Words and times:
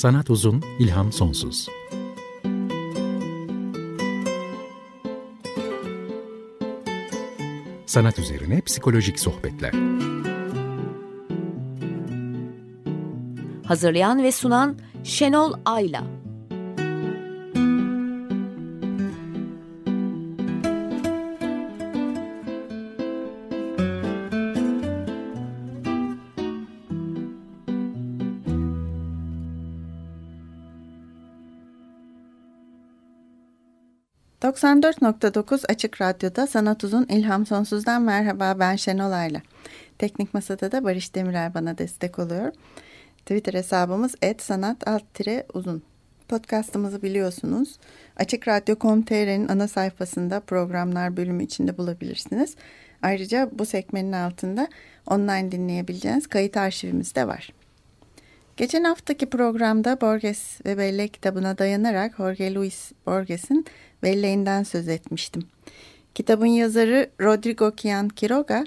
Sanat 0.00 0.30
uzun, 0.30 0.62
ilham 0.78 1.12
sonsuz. 1.12 1.68
Sanat 7.86 8.18
üzerine 8.18 8.60
psikolojik 8.60 9.20
sohbetler. 9.20 9.72
Hazırlayan 13.66 14.22
ve 14.22 14.32
sunan 14.32 14.78
Şenol 15.04 15.52
Ayla. 15.64 16.19
94.9 34.60 35.64
Açık 35.68 36.00
Radyo'da 36.00 36.46
Sanat 36.46 36.84
Uzun 36.84 37.04
İlham 37.04 37.46
Sonsuz'dan 37.46 38.02
merhaba 38.02 38.56
ben 38.58 38.76
Şenol 38.76 39.12
Ayla. 39.12 39.40
Teknik 39.98 40.34
Masada 40.34 40.72
da 40.72 40.84
Barış 40.84 41.14
Demirer 41.14 41.54
bana 41.54 41.78
destek 41.78 42.18
oluyor. 42.18 42.52
Twitter 43.16 43.54
hesabımız 43.54 44.14
@sanat_uzun. 44.38 45.82
Podcast'ımızı 46.28 47.02
biliyorsunuz. 47.02 47.78
Açık 48.16 48.48
Radyo.com.tr'nin 48.48 49.48
ana 49.48 49.68
sayfasında 49.68 50.40
programlar 50.40 51.16
bölümü 51.16 51.44
içinde 51.44 51.78
bulabilirsiniz. 51.78 52.56
Ayrıca 53.02 53.50
bu 53.52 53.66
sekmenin 53.66 54.12
altında 54.12 54.68
online 55.06 55.52
dinleyebileceğiniz 55.52 56.26
kayıt 56.26 56.56
arşivimiz 56.56 57.14
de 57.14 57.26
var. 57.26 57.59
Geçen 58.60 58.84
haftaki 58.84 59.26
programda 59.26 60.00
Borges 60.00 60.60
ve 60.66 60.78
Bellek 60.78 61.14
kitabına 61.14 61.58
dayanarak 61.58 62.16
Jorge 62.16 62.54
Luis 62.54 62.92
Borges'in 63.06 63.66
belleğinden 64.02 64.62
söz 64.62 64.88
etmiştim. 64.88 65.42
Kitabın 66.14 66.46
yazarı 66.46 67.10
Rodrigo 67.20 67.70
Kian 67.70 68.08
Quiroga 68.08 68.64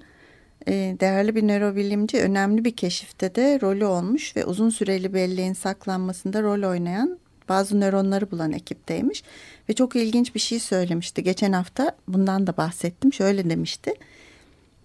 e, 0.68 0.72
değerli 1.00 1.36
bir 1.36 1.48
nörobilimci 1.48 2.22
önemli 2.22 2.66
bir 2.66 2.76
keşifte 2.76 3.36
de 3.36 3.60
rolü 3.62 3.86
olmuş 3.86 4.36
ve 4.36 4.46
uzun 4.46 4.70
süreli 4.70 5.14
belleğin 5.14 5.54
saklanmasında 5.54 6.42
rol 6.42 6.70
oynayan 6.70 7.18
bazı 7.50 7.80
nöronları 7.80 8.32
bulan 8.32 8.52
ekipteymiş 8.52 9.24
ve 9.70 9.74
çok 9.74 9.96
ilginç 9.96 10.36
bir 10.36 10.40
şey 10.40 10.60
söylemişti. 10.60 11.24
Geçen 11.24 11.54
hafta 11.54 11.96
bundan 12.08 12.48
da 12.48 12.58
bahsettim. 12.58 13.14
Şöyle 13.14 13.50
demişti. 13.50 13.94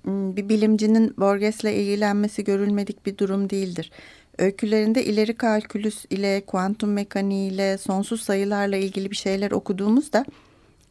Hmm, 0.09 0.37
bir 0.37 0.49
bilimcinin 0.49 1.15
Borges'le 1.17 1.65
ilgilenmesi 1.65 2.45
görülmedik 2.45 3.07
bir 3.07 3.19
durum 3.19 3.51
değildir. 3.51 3.91
Öykülerinde 4.39 5.05
ileri 5.05 5.35
kalkülüs 5.35 6.05
ile, 6.11 6.41
kuantum 6.47 6.93
mekaniği 6.93 7.53
ile, 7.53 7.79
sonsuz 7.79 8.23
sayılarla 8.23 8.77
ilgili 8.77 9.11
bir 9.11 9.17
şeyler 9.17 9.51
okuduğumuzda 9.51 10.25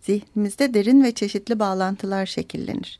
zihnimizde 0.01 0.73
derin 0.73 1.03
ve 1.03 1.11
çeşitli 1.11 1.59
bağlantılar 1.59 2.25
şekillenir. 2.25 2.99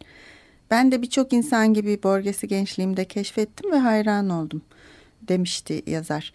Ben 0.71 0.91
de 0.91 1.01
birçok 1.01 1.33
insan 1.33 1.73
gibi 1.73 2.03
Borges'i 2.03 2.47
gençliğimde 2.47 3.05
keşfettim 3.05 3.71
ve 3.71 3.77
hayran 3.77 4.29
oldum 4.29 4.61
demişti 5.21 5.83
yazar. 5.87 6.33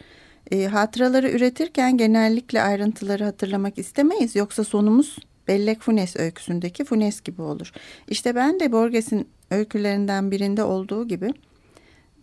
E, 0.51 0.67
hatıraları 0.67 1.31
üretirken 1.31 1.97
genellikle 1.97 2.63
ayrıntıları 2.63 3.25
hatırlamak 3.25 3.79
istemeyiz 3.79 4.37
yoksa 4.37 4.65
sonumuz 4.65 5.19
Bellek 5.49 5.81
Funes 5.81 6.17
öyküsündeki 6.17 6.85
Funes 6.85 7.21
gibi 7.21 7.43
olur. 7.43 7.73
İşte 8.09 8.35
ben 8.35 8.61
de 8.61 8.73
Borges'in 8.73 9.29
öykülerinden 9.51 10.31
birinde 10.31 10.63
olduğu 10.63 11.09
gibi 11.09 11.33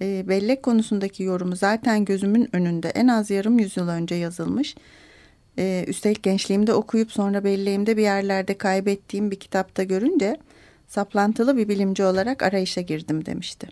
e, 0.01 0.25
bellek 0.27 0.63
konusundaki 0.63 1.23
yorumu 1.23 1.55
zaten 1.55 2.05
gözümün 2.05 2.55
önünde 2.55 2.89
en 2.89 3.07
az 3.07 3.29
yarım 3.29 3.59
yüzyıl 3.59 3.87
önce 3.87 4.15
yazılmış. 4.15 4.75
E, 5.57 5.85
üstelik 5.87 6.23
gençliğimde 6.23 6.73
okuyup 6.73 7.11
sonra 7.11 7.43
belleğimde 7.43 7.97
bir 7.97 8.01
yerlerde 8.01 8.57
kaybettiğim 8.57 9.31
bir 9.31 9.39
kitapta 9.39 9.83
görünce 9.83 10.37
saplantılı 10.87 11.57
bir 11.57 11.67
bilimci 11.69 12.03
olarak 12.03 12.43
arayışa 12.43 12.81
girdim 12.81 13.25
demişti. 13.25 13.67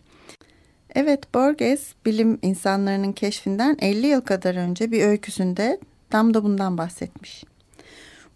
Evet 0.95 1.33
Borges 1.33 1.93
bilim 2.05 2.39
insanlarının 2.41 3.13
keşfinden 3.13 3.77
50 3.81 4.07
yıl 4.07 4.21
kadar 4.21 4.55
önce 4.55 4.91
bir 4.91 5.03
öyküsünde 5.03 5.79
tam 6.09 6.33
da 6.33 6.43
bundan 6.43 6.77
bahsetmiş. 6.77 7.43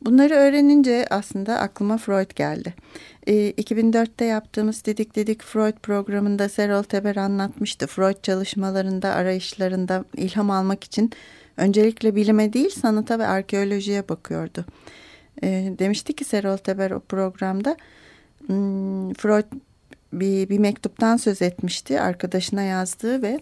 Bunları 0.05 0.33
öğrenince 0.33 1.07
aslında 1.09 1.59
aklıma 1.59 1.97
Freud 1.97 2.31
geldi. 2.35 2.73
E, 3.27 3.33
2004'te 3.33 4.25
yaptığımız 4.25 4.85
Dedik 4.85 5.15
Dedik 5.15 5.43
Freud 5.43 5.77
programında 5.83 6.49
Serol 6.49 6.83
Teber 6.83 7.15
anlatmıştı. 7.15 7.87
Freud 7.87 8.23
çalışmalarında, 8.23 9.13
arayışlarında 9.13 10.05
ilham 10.17 10.51
almak 10.51 10.83
için 10.83 11.11
öncelikle 11.57 12.15
bilime 12.15 12.53
değil 12.53 12.69
sanata 12.69 13.19
ve 13.19 13.27
arkeolojiye 13.27 14.09
bakıyordu. 14.09 14.65
E, 15.43 15.73
demişti 15.79 16.13
ki 16.13 16.23
Serol 16.23 16.57
Teber 16.57 16.91
o 16.91 16.99
programda 16.99 17.77
hmm, 18.47 19.13
Freud 19.13 19.45
bir, 20.13 20.49
bir 20.49 20.59
mektuptan 20.59 21.17
söz 21.17 21.41
etmişti 21.41 22.01
arkadaşına 22.01 22.61
yazdığı 22.61 23.21
ve 23.21 23.39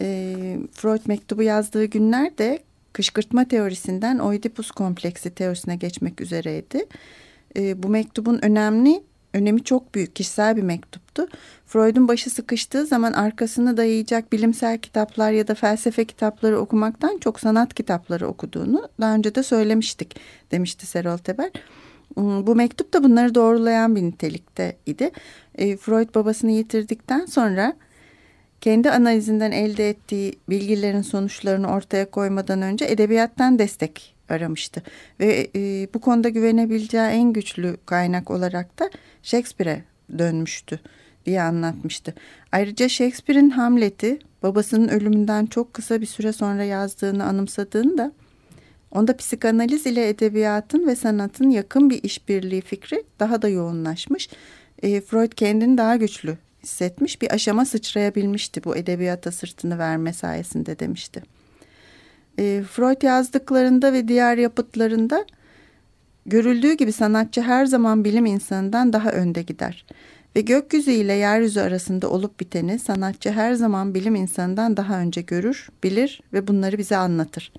e, 0.00 0.34
Freud 0.72 1.00
mektubu 1.06 1.42
yazdığı 1.42 1.84
günlerde 1.84 2.58
kışkırtma 2.92 3.44
teorisinden 3.44 4.18
Oedipus 4.18 4.70
kompleksi 4.70 5.30
teorisine 5.30 5.76
geçmek 5.76 6.20
üzereydi. 6.20 6.86
E, 7.56 7.82
bu 7.82 7.88
mektubun 7.88 8.38
önemli, 8.42 9.02
önemi 9.32 9.64
çok 9.64 9.94
büyük, 9.94 10.16
kişisel 10.16 10.56
bir 10.56 10.62
mektuptu. 10.62 11.26
Freud'un 11.66 12.08
başı 12.08 12.30
sıkıştığı 12.30 12.86
zaman 12.86 13.12
arkasını 13.12 13.76
dayayacak 13.76 14.32
bilimsel 14.32 14.78
kitaplar 14.78 15.32
ya 15.32 15.48
da 15.48 15.54
felsefe 15.54 16.04
kitapları 16.04 16.58
okumaktan 16.58 17.18
çok 17.18 17.40
sanat 17.40 17.74
kitapları 17.74 18.28
okuduğunu 18.28 18.88
daha 19.00 19.14
önce 19.14 19.34
de 19.34 19.42
söylemiştik 19.42 20.16
demişti 20.50 20.86
Serol 20.86 21.16
Teber. 21.18 21.50
Hmm, 22.14 22.46
bu 22.46 22.54
mektup 22.54 22.92
da 22.92 23.04
bunları 23.04 23.34
doğrulayan 23.34 23.96
bir 23.96 24.02
nitelikte 24.02 24.76
idi. 24.86 25.10
E, 25.54 25.76
Freud 25.76 26.14
babasını 26.14 26.50
yitirdikten 26.50 27.26
sonra 27.26 27.76
kendi 28.62 28.90
analizinden 28.90 29.52
elde 29.52 29.88
ettiği 29.88 30.38
bilgilerin 30.48 31.02
sonuçlarını 31.02 31.68
ortaya 31.68 32.10
koymadan 32.10 32.62
önce 32.62 32.84
edebiyattan 32.84 33.58
destek 33.58 34.14
aramıştı. 34.28 34.82
Ve 35.20 35.50
e, 35.56 35.88
bu 35.94 36.00
konuda 36.00 36.28
güvenebileceği 36.28 37.04
en 37.04 37.32
güçlü 37.32 37.76
kaynak 37.86 38.30
olarak 38.30 38.78
da 38.78 38.90
Shakespeare'e 39.22 39.84
dönmüştü 40.18 40.80
diye 41.26 41.42
anlatmıştı. 41.42 42.14
Ayrıca 42.52 42.88
Shakespeare'in 42.88 43.50
Hamlet'i 43.50 44.18
babasının 44.42 44.88
ölümünden 44.88 45.46
çok 45.46 45.74
kısa 45.74 46.00
bir 46.00 46.06
süre 46.06 46.32
sonra 46.32 46.64
yazdığını 46.64 47.24
anımsadığında 47.24 48.12
onda 48.90 49.16
psikanaliz 49.16 49.86
ile 49.86 50.08
edebiyatın 50.08 50.86
ve 50.86 50.96
sanatın 50.96 51.50
yakın 51.50 51.90
bir 51.90 52.02
işbirliği 52.02 52.60
fikri 52.60 53.04
daha 53.20 53.42
da 53.42 53.48
yoğunlaşmış. 53.48 54.28
E, 54.82 55.00
Freud 55.00 55.32
kendini 55.32 55.78
daha 55.78 55.96
güçlü 55.96 56.36
hissetmiş 56.62 57.22
bir 57.22 57.34
aşama 57.34 57.64
sıçrayabilmişti 57.64 58.64
bu 58.64 58.76
edebiyata 58.76 59.32
sırtını 59.32 59.78
verme 59.78 60.12
sayesinde 60.12 60.78
demişti. 60.78 61.22
E, 62.38 62.62
Freud 62.70 63.02
yazdıklarında 63.02 63.92
ve 63.92 64.08
diğer 64.08 64.38
yapıtlarında 64.38 65.24
görüldüğü 66.26 66.72
gibi 66.72 66.92
sanatçı 66.92 67.42
her 67.42 67.66
zaman 67.66 68.04
bilim 68.04 68.26
insanından 68.26 68.92
daha 68.92 69.10
önde 69.10 69.42
gider. 69.42 69.84
Ve 70.36 70.40
gökyüzü 70.40 70.90
ile 70.90 71.12
yeryüzü 71.12 71.60
arasında 71.60 72.10
olup 72.10 72.40
biteni 72.40 72.78
sanatçı 72.78 73.30
her 73.30 73.54
zaman 73.54 73.94
bilim 73.94 74.14
insanından 74.14 74.76
daha 74.76 74.98
önce 74.98 75.20
görür, 75.20 75.68
bilir 75.84 76.20
ve 76.32 76.46
bunları 76.46 76.78
bize 76.78 76.96
anlatır. 76.96 77.52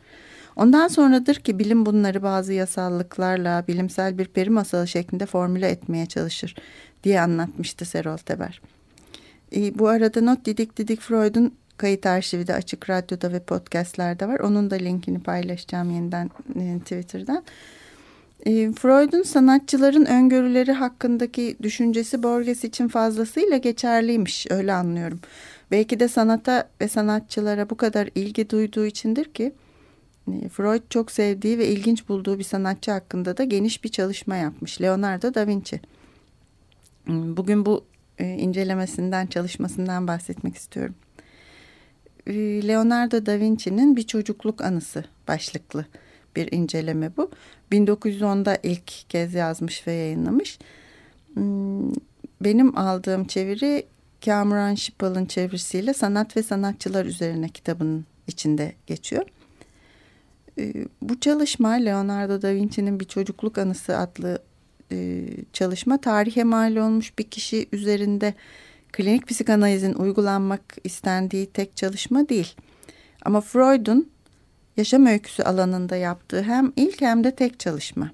Ondan 0.56 0.88
sonradır 0.88 1.36
ki 1.36 1.60
bilim 1.60 1.86
bunları 1.86 2.24
bazı 2.24 2.54
yasallıklarla 2.54 3.64
bilimsel 3.68 4.18
bir 4.18 4.26
peri 4.26 4.50
masalı 4.50 4.88
şeklinde 4.88 5.26
formüle 5.26 5.70
etmeye 5.70 6.06
çalışır 6.06 6.56
diye 7.04 7.22
anlatmıştı 7.22 7.86
Serol 7.86 8.18
Teber. 8.18 8.62
E, 9.56 9.80
bu 9.80 9.88
arada 9.88 10.22
Not 10.22 10.46
Didik 10.46 10.78
Didik 10.78 11.02
Freud'un 11.02 11.54
kayıt 11.78 12.06
arşivi 12.06 12.48
de 12.48 12.54
Açık 12.54 12.90
Radyo'da 12.90 13.32
ve 13.32 13.40
podcastlerde 13.40 14.28
var. 14.28 14.40
Onun 14.40 14.72
da 14.72 14.76
linkini 14.76 15.20
paylaşacağım 15.20 15.92
yeniden 15.92 16.30
e, 16.56 16.80
Twitter'dan. 16.80 17.44
E, 18.46 18.72
Freud'un 18.72 19.24
sanatçıların 19.24 20.06
öngörüleri 20.06 20.72
hakkındaki 20.72 21.58
düşüncesi 21.62 22.24
Borges 22.24 22.64
için 22.64 22.88
fazlasıyla 22.88 23.58
geçerliymiş 23.58 24.48
öyle 24.50 24.74
anlıyorum. 24.74 25.20
Belki 25.72 26.00
de 26.00 26.08
sanata 26.08 26.70
ve 26.82 26.88
sanatçılara 26.88 27.70
bu 27.70 27.78
kadar 27.78 28.10
ilgi 28.16 28.50
duyduğu 28.50 28.86
içindir 28.86 29.26
ki 29.26 29.54
e, 30.32 30.50
Freud 30.50 30.82
çok 30.90 31.12
sevdiği 31.12 31.58
ve 31.58 31.68
ilginç 31.68 32.10
bulduğu 32.10 32.40
bir 32.40 32.44
sanatçı 32.44 32.92
hakkında 32.92 33.38
da 33.38 33.44
geniş 33.44 33.84
bir 33.84 33.90
çalışma 33.90 34.36
yapmış. 34.36 34.82
Leonardo 34.82 35.34
da 35.34 35.48
Vinci. 35.48 35.82
Hmm, 37.06 37.38
bugün 37.38 37.66
bu 37.66 37.84
e, 38.20 38.26
incelemesinden, 38.26 39.28
çalışmasından 39.28 40.08
bahsetmek 40.08 40.56
istiyorum. 40.56 40.96
E, 42.28 42.34
Leonardo 42.68 43.26
da 43.26 43.40
Vinci'nin 43.40 43.96
bir 43.96 44.08
çocukluk 44.08 44.62
anısı 44.62 45.06
başlıklı 45.28 45.86
bir 46.36 46.52
inceleme 46.52 47.18
bu. 47.18 47.32
1910'da 47.72 48.58
ilk 48.64 49.10
kez 49.10 49.34
yazmış 49.34 49.88
ve 49.88 49.94
yayınlamış. 49.94 50.60
Hmm, 51.34 51.92
benim 52.42 52.78
aldığım 52.78 53.26
çeviri 53.26 53.86
Cameron 54.22 54.76
Shippel'ın 54.76 55.26
çevirisiyle 55.26 55.94
Sanat 55.94 56.38
ve 56.38 56.44
Sanatçılar 56.44 57.06
üzerine 57.06 57.50
kitabının 57.50 58.06
içinde 58.28 58.74
geçiyor. 58.88 59.26
E, 60.60 60.74
bu 61.02 61.20
çalışma 61.20 61.70
Leonardo 61.70 62.42
da 62.42 62.54
Vinci'nin 62.54 63.00
bir 63.00 63.06
çocukluk 63.06 63.58
anısı 63.58 63.98
adlı 63.98 64.40
e, 64.92 65.28
çalışma 65.54 66.02
tarihe 66.02 66.44
mal 66.44 66.76
olmuş 66.76 67.20
bir 67.20 67.24
kişi 67.24 67.68
üzerinde 67.72 68.34
klinik 68.92 69.28
psikanalizin 69.28 69.94
uygulanmak 69.94 70.62
istendiği 70.84 71.46
tek 71.46 71.78
çalışma 71.78 72.30
değil. 72.30 72.56
Ama 73.26 73.42
Freud'un 73.42 74.12
yaşam 74.78 75.06
öyküsü 75.06 75.44
alanında 75.44 75.96
yaptığı 75.96 76.42
hem 76.42 76.74
ilk 76.76 77.02
hem 77.02 77.24
de 77.24 77.36
tek 77.36 77.60
çalışma. 77.60 78.12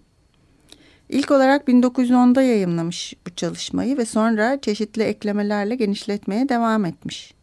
İlk 1.09 1.31
olarak 1.31 1.67
1910'da 1.67 2.41
yayımlamış 2.41 3.13
bu 3.27 3.35
çalışmayı 3.35 3.97
ve 3.97 4.05
sonra 4.05 4.61
çeşitli 4.61 5.03
eklemelerle 5.03 5.75
genişletmeye 5.75 6.49
devam 6.49 6.85
etmiş. 6.85 7.33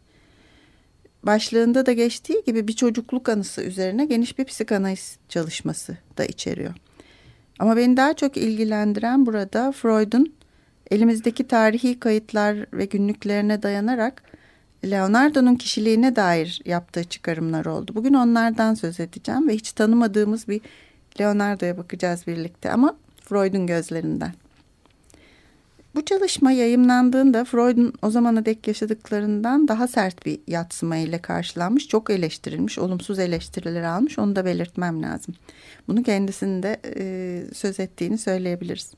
Başlığında 1.23 1.85
da 1.85 1.93
geçtiği 1.93 2.43
gibi 2.45 2.67
bir 2.67 2.73
çocukluk 2.73 3.29
anısı 3.29 3.61
üzerine 3.61 4.05
geniş 4.05 4.37
bir 4.37 4.45
psikanaliz 4.45 5.17
çalışması 5.29 5.97
da 6.17 6.25
içeriyor. 6.25 6.73
Ama 7.59 7.77
beni 7.77 7.97
daha 7.97 8.13
çok 8.13 8.37
ilgilendiren 8.37 9.25
burada 9.25 9.71
Freud'un 9.71 10.33
elimizdeki 10.91 11.47
tarihi 11.47 11.99
kayıtlar 11.99 12.65
ve 12.73 12.85
günlüklerine 12.85 13.63
dayanarak 13.63 14.23
Leonardo'nun 14.85 15.55
kişiliğine 15.55 16.15
dair 16.15 16.61
yaptığı 16.65 17.03
çıkarımlar 17.03 17.65
oldu. 17.65 17.91
Bugün 17.95 18.13
onlardan 18.13 18.73
söz 18.73 18.99
edeceğim 18.99 19.47
ve 19.47 19.53
hiç 19.53 19.71
tanımadığımız 19.71 20.47
bir 20.47 20.61
Leonardo'ya 21.19 21.77
bakacağız 21.77 22.27
birlikte 22.27 22.71
ama 22.71 22.95
Freud'un 23.21 23.67
gözlerinden. 23.67 24.33
Bu 25.97 26.05
çalışma 26.05 26.51
yayımlandığında 26.51 27.45
Freud'un 27.45 27.93
o 28.01 28.09
zamana 28.09 28.45
dek 28.45 28.67
yaşadıklarından 28.67 29.67
daha 29.67 29.87
sert 29.87 30.25
bir 30.25 30.39
yatsıma 30.47 30.97
ile 30.97 31.21
karşılanmış, 31.21 31.87
çok 31.87 32.09
eleştirilmiş, 32.09 32.79
olumsuz 32.79 33.19
eleştiriler 33.19 33.83
almış. 33.83 34.19
Onu 34.19 34.35
da 34.35 34.45
belirtmem 34.45 35.03
lazım. 35.03 35.35
Bunu 35.87 36.03
kendisinde 36.03 36.81
e, 36.95 37.43
söz 37.53 37.79
ettiğini 37.79 38.17
söyleyebiliriz. 38.17 38.93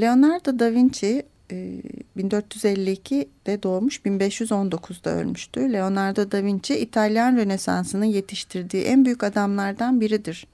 Leonardo 0.00 0.58
da 0.58 0.72
Vinci 0.72 1.22
e, 1.52 1.82
1452'de 2.16 3.62
doğmuş, 3.62 4.00
1519'da 4.00 5.10
ölmüştü. 5.10 5.72
Leonardo 5.72 6.30
da 6.30 6.44
Vinci 6.44 6.78
İtalyan 6.78 7.36
Rönesansı'nın 7.36 8.04
yetiştirdiği 8.04 8.82
en 8.82 9.04
büyük 9.04 9.24
adamlardan 9.24 10.00
biridir, 10.00 10.46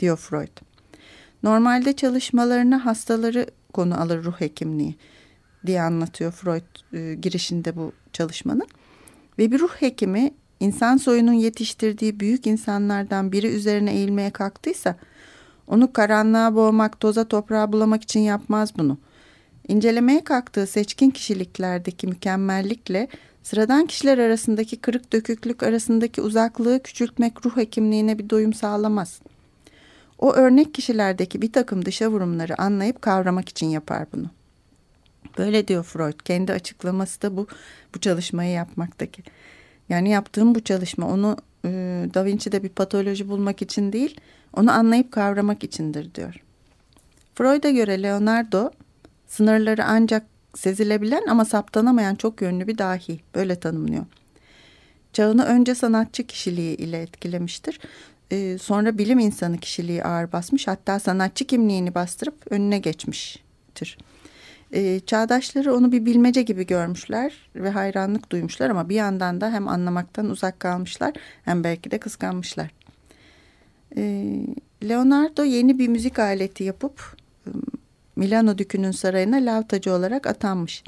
diyor 0.00 0.16
Freud. 0.16 0.58
Normalde 1.42 1.92
çalışmalarını 1.92 2.76
hastaları 2.76 3.46
konu 3.70 4.00
alır 4.00 4.24
ruh 4.24 4.40
hekimliği 4.40 4.96
diye 5.66 5.82
anlatıyor 5.82 6.32
Freud 6.32 6.92
e, 6.92 7.14
girişinde 7.14 7.76
bu 7.76 7.92
çalışmanın. 8.12 8.68
Ve 9.38 9.52
bir 9.52 9.58
ruh 9.58 9.72
hekimi 9.78 10.30
insan 10.60 10.96
soyunun 10.96 11.32
yetiştirdiği 11.32 12.20
büyük 12.20 12.46
insanlardan 12.46 13.32
biri 13.32 13.46
üzerine 13.46 13.92
eğilmeye 13.94 14.30
kalktıysa 14.30 14.96
onu 15.66 15.92
karanlığa 15.92 16.54
boğmak, 16.54 17.00
toza 17.00 17.28
toprağa 17.28 17.72
bulamak 17.72 18.02
için 18.02 18.20
yapmaz 18.20 18.78
bunu. 18.78 18.98
İncelemeye 19.68 20.24
kalktığı 20.24 20.66
seçkin 20.66 21.10
kişiliklerdeki 21.10 22.06
mükemmellikle 22.06 23.08
sıradan 23.42 23.86
kişiler 23.86 24.18
arasındaki 24.18 24.76
kırık 24.76 25.12
döküklük 25.12 25.62
arasındaki 25.62 26.22
uzaklığı 26.22 26.82
küçültmek 26.82 27.46
ruh 27.46 27.56
hekimliğine 27.56 28.18
bir 28.18 28.30
doyum 28.30 28.52
sağlamaz. 28.52 29.20
O 30.20 30.32
örnek 30.32 30.74
kişilerdeki 30.74 31.42
bir 31.42 31.52
takım 31.52 31.84
dışa 31.84 32.08
vurumları 32.08 32.60
anlayıp 32.62 33.02
kavramak 33.02 33.48
için 33.48 33.66
yapar 33.66 34.06
bunu. 34.12 34.26
Böyle 35.38 35.68
diyor 35.68 35.84
Freud. 35.84 36.20
Kendi 36.24 36.52
açıklaması 36.52 37.22
da 37.22 37.36
bu 37.36 37.46
bu 37.94 38.00
çalışmayı 38.00 38.50
yapmaktaki. 38.50 39.22
Yani 39.88 40.10
yaptığım 40.10 40.54
bu 40.54 40.64
çalışma 40.64 41.08
onu 41.08 41.36
e, 41.64 41.68
Da 42.14 42.24
Vinci'de 42.24 42.62
bir 42.62 42.68
patoloji 42.68 43.28
bulmak 43.28 43.62
için 43.62 43.92
değil, 43.92 44.20
onu 44.56 44.72
anlayıp 44.72 45.12
kavramak 45.12 45.64
içindir 45.64 46.14
diyor. 46.14 46.34
Freud'a 47.34 47.70
göre 47.70 48.02
Leonardo 48.02 48.70
sınırları 49.26 49.84
ancak 49.84 50.26
sezilebilen 50.54 51.26
ama 51.26 51.44
saptanamayan 51.44 52.14
çok 52.14 52.42
yönlü 52.42 52.66
bir 52.66 52.78
dahi. 52.78 53.20
Böyle 53.34 53.60
tanımlıyor. 53.60 54.04
Çağını 55.12 55.44
önce 55.44 55.74
sanatçı 55.74 56.26
kişiliği 56.26 56.76
ile 56.76 57.02
etkilemiştir. 57.02 57.80
Ee, 58.32 58.58
sonra 58.58 58.98
bilim 58.98 59.18
insanı 59.18 59.58
kişiliği 59.58 60.04
ağır 60.04 60.32
basmış. 60.32 60.68
Hatta 60.68 60.98
sanatçı 60.98 61.44
kimliğini 61.44 61.94
bastırıp 61.94 62.34
önüne 62.50 62.78
geçmiştir. 62.78 63.98
Ee, 64.72 65.00
çağdaşları 65.06 65.74
onu 65.74 65.92
bir 65.92 66.06
bilmece 66.06 66.42
gibi 66.42 66.66
görmüşler 66.66 67.50
ve 67.54 67.70
hayranlık 67.70 68.32
duymuşlar 68.32 68.70
ama 68.70 68.88
bir 68.88 68.94
yandan 68.94 69.40
da 69.40 69.50
hem 69.52 69.68
anlamaktan 69.68 70.30
uzak 70.30 70.60
kalmışlar 70.60 71.12
hem 71.44 71.64
belki 71.64 71.90
de 71.90 71.98
kıskanmışlar. 71.98 72.70
Ee, 73.96 74.46
Leonardo 74.88 75.44
yeni 75.44 75.78
bir 75.78 75.88
müzik 75.88 76.18
aleti 76.18 76.64
yapıp 76.64 77.16
ıı, 77.46 77.52
Milano 78.16 78.58
Dükü'nün 78.58 78.90
sarayına 78.90 79.36
lavtacı 79.36 79.92
olarak 79.92 80.26
atanmış. 80.26 80.84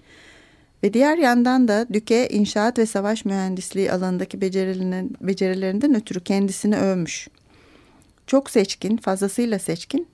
Ve 0.83 0.95
diğer 0.95 1.19
yandan 1.19 1.69
da 1.69 1.87
Düke 1.93 2.29
inşaat 2.29 2.79
ve 2.79 2.87
savaş 2.87 3.25
mühendisliği 3.25 3.93
alanındaki 3.93 4.41
becerilerinden, 4.41 5.95
ötürü 5.95 6.21
kendisini 6.21 6.77
övmüş. 6.77 7.29
Çok 8.27 8.51
seçkin, 8.51 8.97
fazlasıyla 8.97 9.59
seçkin 9.59 10.09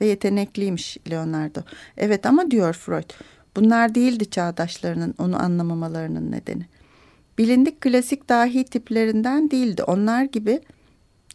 ve 0.00 0.06
yetenekliymiş 0.06 0.96
Leonardo. 1.10 1.60
Evet 1.96 2.26
ama 2.26 2.50
diyor 2.50 2.74
Freud, 2.74 3.10
bunlar 3.56 3.94
değildi 3.94 4.30
çağdaşlarının 4.30 5.14
onu 5.18 5.42
anlamamalarının 5.42 6.32
nedeni. 6.32 6.66
Bilindik 7.38 7.80
klasik 7.80 8.28
dahi 8.28 8.64
tiplerinden 8.64 9.50
değildi. 9.50 9.82
Onlar 9.82 10.24
gibi 10.24 10.60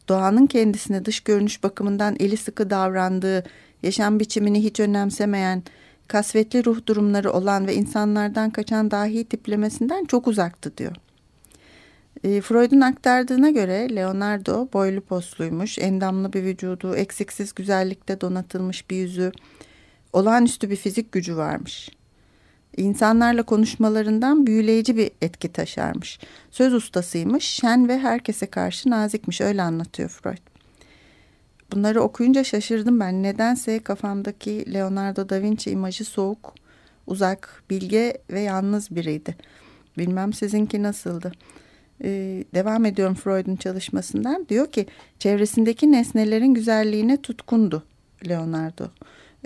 doğanın 0.09 0.47
kendisine 0.47 1.05
dış 1.05 1.19
görünüş 1.19 1.63
bakımından 1.63 2.15
eli 2.19 2.37
sıkı 2.37 2.69
davrandığı, 2.69 3.43
yaşam 3.83 4.19
biçimini 4.19 4.63
hiç 4.63 4.79
önemsemeyen, 4.79 5.63
kasvetli 6.09 6.65
ruh 6.65 6.85
durumları 6.85 7.31
olan 7.31 7.67
ve 7.67 7.75
insanlardan 7.75 8.49
kaçan 8.49 8.91
dahi 8.91 9.25
tiplemesinden 9.25 10.05
çok 10.05 10.27
uzaktı 10.27 10.77
diyor. 10.77 10.95
E, 12.23 12.41
Freud'un 12.41 12.81
aktardığına 12.81 13.49
göre 13.49 13.95
Leonardo 13.95 14.67
boylu 14.73 15.01
posluymuş, 15.01 15.79
endamlı 15.79 16.33
bir 16.33 16.43
vücudu, 16.43 16.95
eksiksiz 16.95 17.53
güzellikte 17.53 18.21
donatılmış 18.21 18.89
bir 18.89 18.95
yüzü, 18.95 19.31
olağanüstü 20.13 20.69
bir 20.69 20.75
fizik 20.75 21.11
gücü 21.11 21.37
varmış. 21.37 21.89
İnsanlarla 22.77 23.43
konuşmalarından 23.43 24.47
büyüleyici 24.47 24.97
bir 24.97 25.11
etki 25.21 25.53
taşarmış. 25.53 26.19
Söz 26.51 26.73
ustasıymış, 26.73 27.43
şen 27.43 27.87
ve 27.87 27.99
herkese 27.99 28.45
karşı 28.45 28.89
nazikmiş 28.89 29.41
öyle 29.41 29.61
anlatıyor 29.61 30.09
Freud. 30.09 30.48
Bunları 31.71 32.01
okuyunca 32.01 32.43
şaşırdım 32.43 32.99
ben. 32.99 33.23
Nedense 33.23 33.79
kafamdaki 33.79 34.73
Leonardo 34.73 35.29
da 35.29 35.41
Vinci 35.41 35.71
imajı 35.71 36.05
soğuk, 36.05 36.55
uzak, 37.07 37.63
bilge 37.69 38.17
ve 38.31 38.39
yalnız 38.39 38.95
biriydi. 38.95 39.35
Bilmem 39.97 40.33
sizinki 40.33 40.83
nasıldı. 40.83 41.31
Ee, 42.03 42.43
devam 42.53 42.85
ediyorum 42.85 43.15
Freud'un 43.15 43.55
çalışmasından. 43.55 44.45
Diyor 44.49 44.71
ki 44.71 44.85
çevresindeki 45.19 45.91
nesnelerin 45.91 46.53
güzelliğine 46.53 47.21
tutkundu 47.21 47.83
Leonardo. 48.27 48.87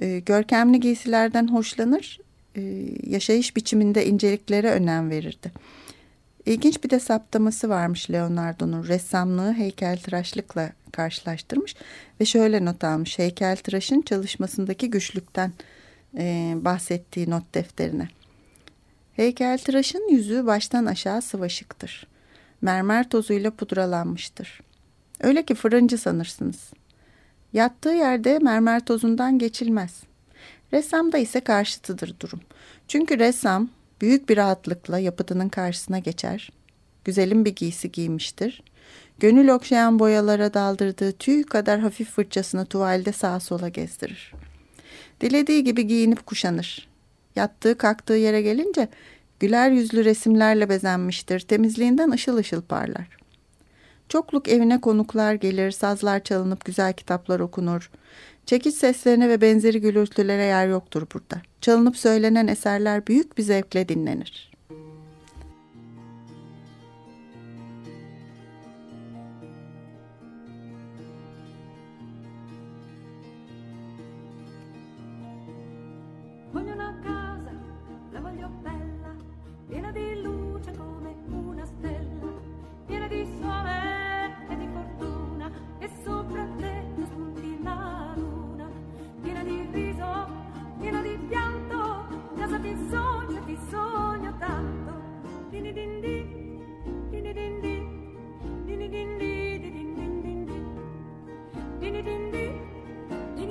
Ee, 0.01 0.19
görkemli 0.19 0.79
giysilerden 0.79 1.47
hoşlanır, 1.47 2.19
e, 2.55 2.61
yaşayış 3.07 3.55
biçiminde 3.55 4.05
inceliklere 4.05 4.71
önem 4.71 5.09
verirdi. 5.09 5.51
İlginç 6.45 6.83
bir 6.83 6.89
de 6.89 6.99
saptaması 6.99 7.69
varmış 7.69 8.11
Leonardo'nun 8.11 8.87
ressamlığı 8.87 9.53
heykeltıraşlıkla 9.53 10.69
karşılaştırmış 10.93 11.75
ve 12.21 12.25
şöyle 12.25 12.65
not 12.65 12.83
almış 12.83 13.19
heykeltıraşın 13.19 14.01
çalışmasındaki 14.01 14.89
güçlükten 14.89 15.53
e, 16.17 16.53
bahsettiği 16.55 17.29
not 17.29 17.55
defterine. 17.55 18.07
Heykeltıraşın 19.13 20.09
yüzü 20.11 20.45
baştan 20.45 20.85
aşağı 20.85 21.21
sıvaşıktır. 21.21 22.07
Mermer 22.61 23.09
tozuyla 23.09 23.51
pudralanmıştır. 23.51 24.61
Öyle 25.19 25.45
ki 25.45 25.55
fırıncı 25.55 25.97
sanırsınız. 25.97 26.73
Yattığı 27.53 27.89
yerde 27.89 28.39
mermer 28.39 28.85
tozundan 28.85 29.39
geçilmez. 29.39 30.03
Ressamda 30.73 31.17
ise 31.17 31.39
karşıtıdır 31.39 32.19
durum. 32.19 32.41
Çünkü 32.87 33.19
ressam 33.19 33.69
büyük 34.01 34.29
bir 34.29 34.37
rahatlıkla 34.37 34.99
yapıtının 34.99 35.49
karşısına 35.49 35.99
geçer. 35.99 36.51
Güzelim 37.05 37.45
bir 37.45 37.55
giysi 37.55 37.91
giymiştir. 37.91 38.63
Gönül 39.23 39.47
okşayan 39.47 39.99
boyalara 39.99 40.53
daldırdığı 40.53 41.11
tüy 41.11 41.43
kadar 41.43 41.79
hafif 41.79 42.09
fırçasını 42.09 42.65
tuvalde 42.65 43.11
sağa 43.11 43.39
sola 43.39 43.69
gezdirir. 43.69 44.33
Dilediği 45.21 45.63
gibi 45.63 45.87
giyinip 45.87 46.25
kuşanır. 46.25 46.87
Yattığı 47.35 47.77
kalktığı 47.77 48.13
yere 48.13 48.41
gelince 48.41 48.87
güler 49.39 49.71
yüzlü 49.71 50.05
resimlerle 50.05 50.69
bezenmiştir. 50.69 51.39
Temizliğinden 51.39 52.11
ışıl 52.11 52.37
ışıl 52.37 52.61
parlar. 52.61 53.17
Çokluk 54.09 54.47
evine 54.47 54.81
konuklar 54.81 55.33
gelir, 55.33 55.71
sazlar 55.71 56.23
çalınıp 56.23 56.65
güzel 56.65 56.93
kitaplar 56.93 57.39
okunur. 57.39 57.91
Çekiç 58.45 58.75
seslerine 58.75 59.29
ve 59.29 59.41
benzeri 59.41 59.81
gürültülere 59.81 60.43
yer 60.43 60.67
yoktur 60.67 61.07
burada. 61.13 61.41
Çalınıp 61.61 61.97
söylenen 61.97 62.47
eserler 62.47 63.07
büyük 63.07 63.37
bir 63.37 63.43
zevkle 63.43 63.89
dinlenir. 63.89 64.52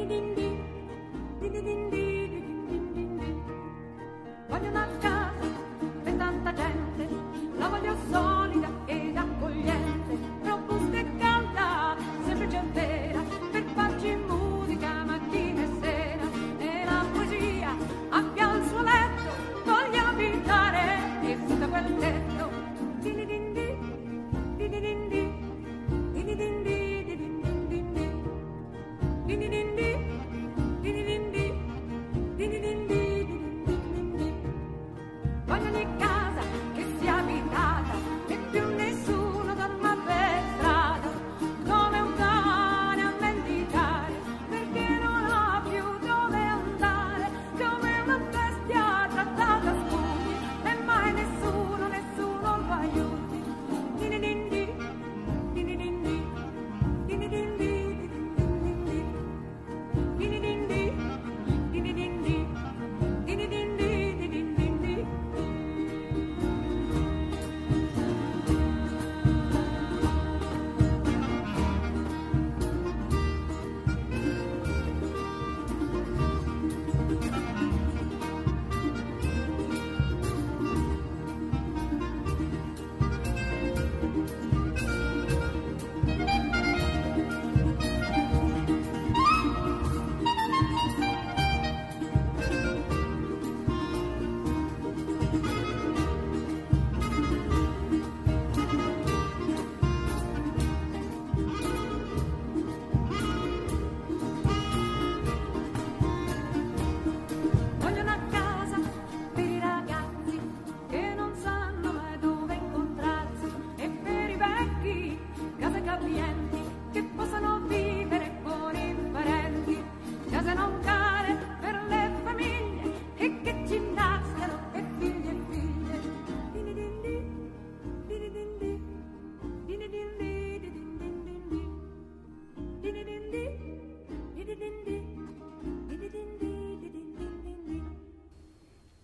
What 0.02 0.10
do 4.60 4.66
you 4.66 4.72
love? 4.74 5.11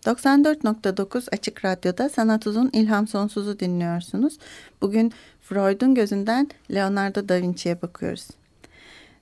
94.9 0.09 1.27
Açık 1.31 1.65
Radyo'da 1.65 2.09
Sanat 2.09 2.47
Uzun 2.47 2.69
İlham 2.73 3.07
Sonsuz'u 3.07 3.59
dinliyorsunuz. 3.59 4.37
Bugün 4.81 5.13
Freud'un 5.41 5.95
gözünden 5.95 6.49
Leonardo 6.73 7.29
da 7.29 7.41
Vinci'ye 7.41 7.81
bakıyoruz. 7.81 8.27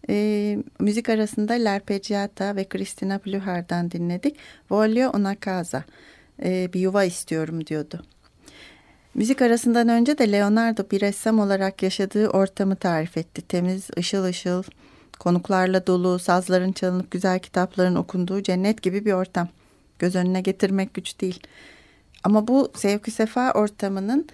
E, 0.10 0.58
müzik 0.80 1.10
arasında 1.10 1.54
L'Arpeggiata 1.54 2.56
ve 2.56 2.64
Christina 2.64 3.18
Pluhar'dan 3.18 3.92
dinledik. 3.92 4.36
Voglio 4.72 5.12
una 5.18 5.36
casa, 5.46 5.84
e, 6.44 6.74
bir 6.74 6.80
yuva 6.80 7.04
istiyorum 7.04 7.68
diyordu. 7.68 8.04
Müzik 9.14 9.42
arasından 9.42 9.90
önce 9.90 10.18
de 10.18 10.32
Leonardo 10.32 10.84
bir 10.92 11.02
ressam 11.02 11.40
olarak 11.40 11.84
yaşadığı 11.84 12.30
ortamı 12.30 12.76
tarif 12.76 13.18
etti. 13.18 13.42
Temiz, 13.42 13.90
ışıl 13.98 14.24
ışıl, 14.24 14.64
konuklarla 15.20 15.88
dolu, 15.88 16.20
sazların 16.20 16.72
çalınıp 16.72 17.12
güzel 17.12 17.40
kitapların 17.40 17.96
okunduğu 17.96 18.44
cennet 18.44 18.82
gibi 18.82 19.06
bir 19.06 19.14
ortam 19.14 19.48
göz 20.00 20.16
önüne 20.16 20.42
getirmek 20.42 20.94
güç 20.94 21.22
değil. 21.22 21.40
Ama 22.24 22.48
bu 22.48 22.72
zevk 22.76 23.10
sefa 23.12 23.52
ortamının 23.52 24.28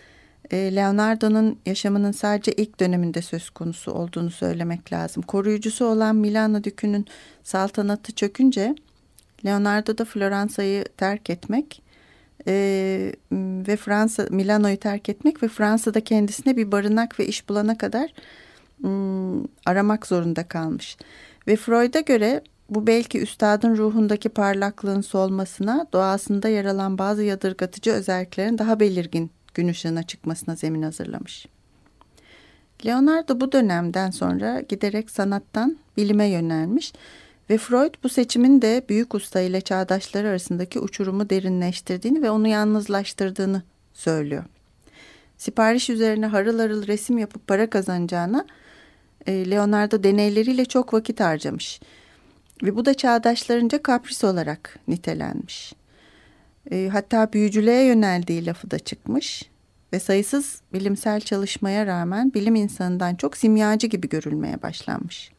e, 0.51 0.75
Leonardo'nun 0.75 1.60
yaşamının 1.65 2.12
sadece 2.12 2.51
ilk 2.51 2.79
döneminde 2.79 3.22
söz 3.22 3.50
konusu 3.50 3.91
olduğunu 3.91 4.32
söylemek 4.32 4.93
lazım. 4.93 5.24
Koruyucusu 5.24 5.86
olan 5.86 6.15
Milano 6.15 6.63
dükünün 6.63 7.05
saltanatı 7.43 8.12
çökünce 8.12 8.75
Leonardo 9.46 9.98
da 9.98 10.05
Floransa'yı 10.05 10.86
terk 10.98 11.29
etmek 11.29 11.82
e, 12.48 12.53
ve 13.67 13.75
Fransa 13.75 14.27
Milano'yu 14.29 14.77
terk 14.77 15.10
etmek 15.10 15.43
ve 15.43 15.48
Fransa'da 15.48 16.01
kendisine 16.01 16.58
bir 16.58 16.72
barınak 16.72 17.20
ve 17.20 17.27
iş 17.27 17.50
bulana 17.50 17.77
kadar 17.77 18.13
m, 18.79 18.89
aramak 19.65 20.08
zorunda 20.08 20.48
kalmış. 20.48 20.98
Ve 21.48 21.55
Freud'a 21.55 22.00
göre 22.00 22.41
bu 22.70 22.88
belki 22.88 23.22
üstadın 23.22 23.77
ruhundaki 23.77 24.29
parlaklığın 24.29 25.01
solmasına, 25.01 25.88
doğasında 25.93 26.48
yer 26.48 26.65
alan 26.65 26.98
bazı 26.98 27.24
yadırgatıcı 27.24 27.91
özelliklerin 27.91 28.58
daha 28.58 28.79
belirgin 28.79 29.32
gün 29.53 29.67
ışığına 29.67 30.03
çıkmasına 30.03 30.55
zemin 30.55 30.82
hazırlamış. 30.82 31.46
Leonardo 32.86 33.39
bu 33.39 33.51
dönemden 33.51 34.12
sonra 34.12 34.62
giderek 34.62 35.12
sanattan 35.12 35.77
bilime 35.98 36.25
yönelmiş 36.25 36.93
ve 37.50 37.58
Freud 37.58 37.93
bu 38.03 38.10
seçimin 38.10 38.62
de 38.62 38.86
büyük 38.89 39.15
usta 39.15 39.39
ile 39.39 39.62
çağdaşları 39.62 40.27
arasındaki 40.27 40.79
uçurumu 40.79 41.29
derinleştirdiğini 41.29 42.22
ve 42.22 42.32
onu 42.32 42.48
yalnızlaştırdığını 42.48 43.62
söylüyor. 43.93 44.43
Sipariş 45.38 45.89
üzerine 45.89 46.25
harıl 46.25 46.60
harıl 46.60 46.88
resim 46.88 47.17
yapıp 47.17 47.48
para 47.48 47.70
kazanacağına 47.70 48.46
e, 49.25 49.51
Leonardo 49.51 50.03
deneyleriyle 50.03 50.65
çok 50.65 50.93
vakit 50.93 51.20
harcamış. 51.20 51.79
Ve 52.63 52.75
bu 52.75 52.86
da 52.86 52.93
çağdaşlarınca 52.93 53.84
kapris 53.84 54.24
olarak 54.24 54.79
nitelenmiş. 54.88 55.74
E, 56.72 56.89
hatta 56.91 57.34
büyücülüğe 57.34 57.84
yöneldiği 57.84 58.46
lafı 58.46 58.72
da 58.72 58.79
çıkmış 58.79 59.50
ve 59.93 60.00
sayısız 60.00 60.62
bilimsel 60.74 61.22
çalışmaya 61.22 61.86
rağmen 61.86 62.34
bilim 62.34 62.55
insanından 62.55 63.15
çok 63.15 63.38
simyacı 63.38 63.88
gibi 63.88 64.10
görülmeye 64.10 64.62
başlanmış. 64.62 65.32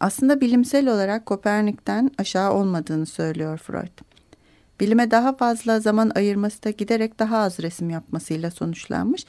Aslında 0.00 0.40
bilimsel 0.40 0.88
olarak 0.88 1.26
Kopernik'ten 1.26 2.10
aşağı 2.18 2.52
olmadığını 2.52 3.06
söylüyor 3.06 3.58
Freud. 3.58 3.98
Bilime 4.80 5.10
daha 5.10 5.36
fazla 5.36 5.80
zaman 5.80 6.12
ayırması 6.14 6.64
da 6.64 6.70
giderek 6.70 7.18
daha 7.18 7.38
az 7.38 7.60
resim 7.60 7.90
yapmasıyla 7.90 8.50
sonuçlanmış 8.50 9.24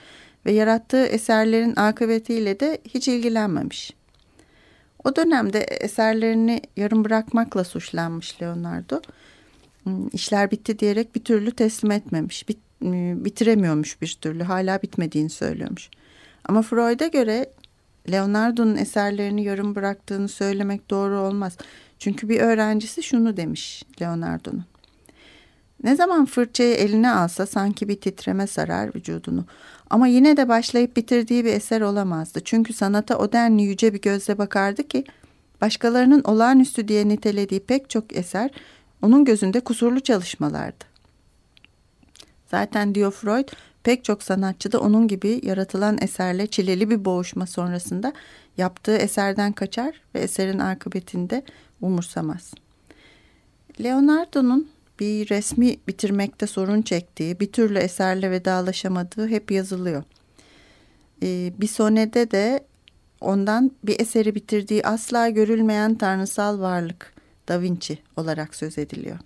ve 0.45 0.51
yarattığı 0.51 1.05
eserlerin 1.05 1.75
akıbetiyle 1.75 2.59
de 2.59 2.81
hiç 2.93 3.07
ilgilenmemiş. 3.07 3.93
O 5.05 5.15
dönemde 5.15 5.59
eserlerini 5.59 6.61
yarım 6.77 7.05
bırakmakla 7.05 7.63
suçlanmış 7.63 8.41
Leonardo. 8.41 9.01
Hmm, 9.83 10.07
işler 10.13 10.51
bitti 10.51 10.79
diyerek 10.79 11.15
bir 11.15 11.23
türlü 11.23 11.51
teslim 11.51 11.91
etmemiş. 11.91 12.49
Bit, 12.49 12.57
ıı, 12.83 13.25
bitiremiyormuş 13.25 14.01
bir 14.01 14.17
türlü. 14.21 14.43
Hala 14.43 14.81
bitmediğini 14.81 15.29
söylüyormuş. 15.29 15.89
Ama 16.45 16.61
Freud'a 16.61 17.07
göre 17.07 17.49
Leonardo'nun 18.11 18.75
eserlerini 18.75 19.43
yarım 19.43 19.75
bıraktığını 19.75 20.27
söylemek 20.27 20.89
doğru 20.89 21.19
olmaz. 21.19 21.57
Çünkü 21.99 22.29
bir 22.29 22.39
öğrencisi 22.39 23.03
şunu 23.03 23.37
demiş 23.37 23.83
Leonardo'nun. 24.01 24.65
Ne 25.83 25.95
zaman 25.95 26.25
fırçayı 26.25 26.75
eline 26.75 27.11
alsa 27.11 27.45
sanki 27.45 27.87
bir 27.87 28.01
titreme 28.01 28.47
sarar 28.47 28.95
vücudunu. 28.95 29.45
Ama 29.89 30.07
yine 30.07 30.37
de 30.37 30.49
başlayıp 30.49 30.97
bitirdiği 30.97 31.45
bir 31.45 31.53
eser 31.53 31.81
olamazdı. 31.81 32.39
Çünkü 32.43 32.73
sanata 32.73 33.17
o 33.17 33.31
denli 33.31 33.63
yüce 33.63 33.93
bir 33.93 34.01
gözle 34.01 34.37
bakardı 34.37 34.87
ki 34.87 35.03
başkalarının 35.61 36.23
olağanüstü 36.23 36.87
diye 36.87 37.07
nitelediği 37.07 37.59
pek 37.59 37.89
çok 37.89 38.17
eser 38.17 38.51
onun 39.01 39.25
gözünde 39.25 39.59
kusurlu 39.59 39.99
çalışmalardı. 39.99 40.85
Zaten 42.47 42.95
diyor 42.95 43.11
Freud 43.11 43.47
pek 43.83 44.03
çok 44.03 44.23
sanatçı 44.23 44.71
da 44.71 44.79
onun 44.79 45.07
gibi 45.07 45.41
yaratılan 45.43 45.97
eserle 46.01 46.47
çileli 46.47 46.89
bir 46.89 47.05
boğuşma 47.05 47.47
sonrasında 47.47 48.13
yaptığı 48.57 48.97
eserden 48.97 49.51
kaçar 49.51 50.01
ve 50.15 50.19
eserin 50.19 50.59
akıbetinde 50.59 51.43
umursamaz. 51.81 52.53
Leonardo'nun 53.83 54.69
bir 54.99 55.29
resmi 55.29 55.77
bitirmekte 55.87 56.47
sorun 56.47 56.81
çektiği, 56.81 57.39
bir 57.39 57.51
türlü 57.51 57.77
eserle 57.77 58.31
vedalaşamadığı 58.31 59.27
hep 59.27 59.51
yazılıyor. 59.51 60.03
Ee, 61.23 61.53
bir 61.57 61.67
sonede 61.67 62.31
de 62.31 62.65
ondan 63.21 63.71
bir 63.83 63.99
eseri 63.99 64.35
bitirdiği 64.35 64.85
asla 64.85 65.29
görülmeyen 65.29 65.95
tanrısal 65.95 66.59
varlık 66.59 67.13
Da 67.47 67.61
Vinci 67.61 67.97
olarak 68.17 68.55
söz 68.55 68.77
ediliyor. 68.77 69.17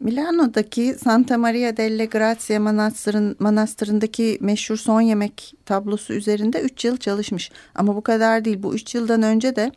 Milano'daki 0.00 0.94
Santa 1.04 1.38
Maria 1.38 1.76
delle 1.76 2.04
Grazie 2.06 2.58
Manastırın, 2.58 3.36
Manastırı'ndaki 3.38 4.38
meşhur 4.40 4.76
son 4.76 5.00
yemek 5.00 5.54
tablosu 5.64 6.12
üzerinde 6.12 6.60
3 6.60 6.84
yıl 6.84 6.96
çalışmış. 6.96 7.50
Ama 7.74 7.96
bu 7.96 8.02
kadar 8.02 8.44
değil. 8.44 8.62
Bu 8.62 8.74
3 8.74 8.94
yıldan 8.94 9.22
önce 9.22 9.56
de 9.56 9.72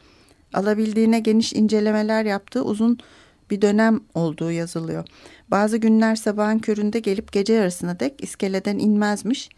alabildiğine 0.53 1.19
geniş 1.19 1.53
incelemeler 1.53 2.25
yaptığı 2.25 2.63
uzun 2.63 2.97
bir 3.51 3.61
dönem 3.61 3.99
olduğu 4.13 4.51
yazılıyor. 4.51 5.05
Bazı 5.47 5.77
günler 5.77 6.15
sabahın 6.15 6.59
köründe 6.59 6.99
gelip 6.99 7.31
gece 7.31 7.53
yarısına 7.53 7.99
dek 7.99 8.23
iskeleden 8.23 8.79
inmezmiş. 8.79 9.49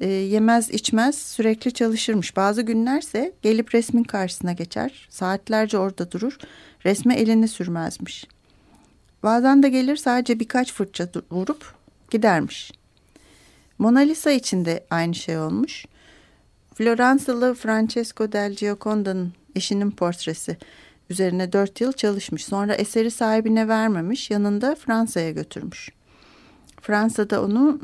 E, 0.00 0.08
yemez 0.08 0.70
içmez 0.70 1.18
sürekli 1.18 1.72
çalışırmış. 1.72 2.36
Bazı 2.36 2.62
günlerse 2.62 3.32
gelip 3.42 3.74
resmin 3.74 4.04
karşısına 4.04 4.52
geçer. 4.52 5.08
Saatlerce 5.10 5.78
orada 5.78 6.12
durur. 6.12 6.38
Resme 6.84 7.14
elini 7.14 7.48
sürmezmiş. 7.48 8.26
Bazen 9.22 9.62
de 9.62 9.68
gelir 9.68 9.96
sadece 9.96 10.40
birkaç 10.40 10.72
fırça 10.72 11.08
vurup 11.30 11.74
gidermiş. 12.10 12.72
Mona 13.78 14.00
Lisa 14.00 14.30
için 14.30 14.64
de 14.64 14.84
aynı 14.90 15.14
şey 15.14 15.38
olmuş. 15.38 15.86
Floransalı 16.74 17.54
Francesco 17.54 18.32
del 18.32 18.52
Giaconda'nın 18.52 19.32
eşinin 19.54 19.90
portresi 19.90 20.56
üzerine 21.10 21.52
dört 21.52 21.80
yıl 21.80 21.92
çalışmış. 21.92 22.44
Sonra 22.44 22.74
eseri 22.74 23.10
sahibine 23.10 23.68
vermemiş, 23.68 24.30
yanında 24.30 24.74
Fransa'ya 24.74 25.30
götürmüş. 25.30 25.90
Fransa'da 26.80 27.42
onu 27.42 27.78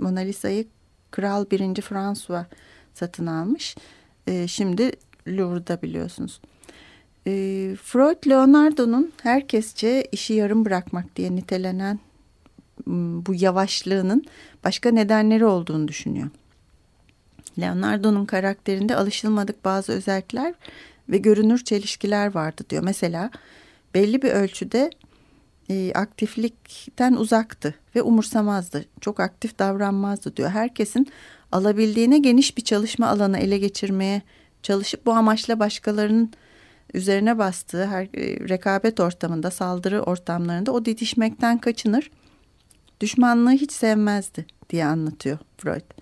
Mona 0.00 0.20
Lisa'yı 0.20 0.66
Kral 1.10 1.50
1. 1.50 1.82
François 1.82 2.44
satın 2.94 3.26
almış. 3.26 3.76
Şimdi 4.46 4.92
Louvre'da 5.28 5.82
biliyorsunuz. 5.82 6.40
Freud 7.82 8.30
Leonardo'nun 8.30 9.12
herkesçe 9.22 10.08
işi 10.12 10.34
yarım 10.34 10.64
bırakmak 10.64 11.16
diye 11.16 11.36
nitelenen 11.36 11.98
bu 13.26 13.34
yavaşlığının 13.34 14.24
başka 14.64 14.90
nedenleri 14.90 15.44
olduğunu 15.44 15.88
düşünüyor. 15.88 16.28
Leonardo'nun 17.60 18.24
karakterinde 18.24 18.96
alışılmadık 18.96 19.64
bazı 19.64 19.92
özellikler 19.92 20.54
ve 21.12 21.18
görünür 21.18 21.64
çelişkiler 21.64 22.34
vardı 22.34 22.62
diyor. 22.70 22.82
Mesela 22.82 23.30
belli 23.94 24.22
bir 24.22 24.30
ölçüde 24.30 24.90
e, 25.70 25.92
aktiflikten 25.92 27.12
uzaktı 27.12 27.74
ve 27.96 28.02
umursamazdı. 28.02 28.84
Çok 29.00 29.20
aktif 29.20 29.58
davranmazdı 29.58 30.36
diyor. 30.36 30.50
Herkesin 30.50 31.06
alabildiğine 31.52 32.18
geniş 32.18 32.56
bir 32.56 32.64
çalışma 32.64 33.08
alanı 33.08 33.38
ele 33.38 33.58
geçirmeye 33.58 34.22
çalışıp 34.62 35.06
bu 35.06 35.12
amaçla 35.12 35.58
başkalarının 35.58 36.32
üzerine 36.94 37.38
bastığı 37.38 37.86
her 37.86 38.04
e, 38.04 38.48
rekabet 38.48 39.00
ortamında, 39.00 39.50
saldırı 39.50 40.02
ortamlarında 40.02 40.72
o 40.72 40.84
didişmekten 40.84 41.58
kaçınır. 41.58 42.10
Düşmanlığı 43.00 43.50
hiç 43.50 43.72
sevmezdi 43.72 44.46
diye 44.70 44.84
anlatıyor 44.84 45.38
Freud. 45.58 46.01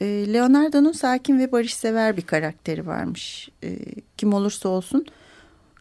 E, 0.00 0.06
Leonardo'nun 0.32 0.92
sakin 0.92 1.38
ve 1.38 1.52
barışsever 1.52 2.16
bir 2.16 2.22
karakteri 2.22 2.86
varmış. 2.86 3.48
E, 3.64 3.78
kim 4.16 4.32
olursa 4.32 4.68
olsun 4.68 5.06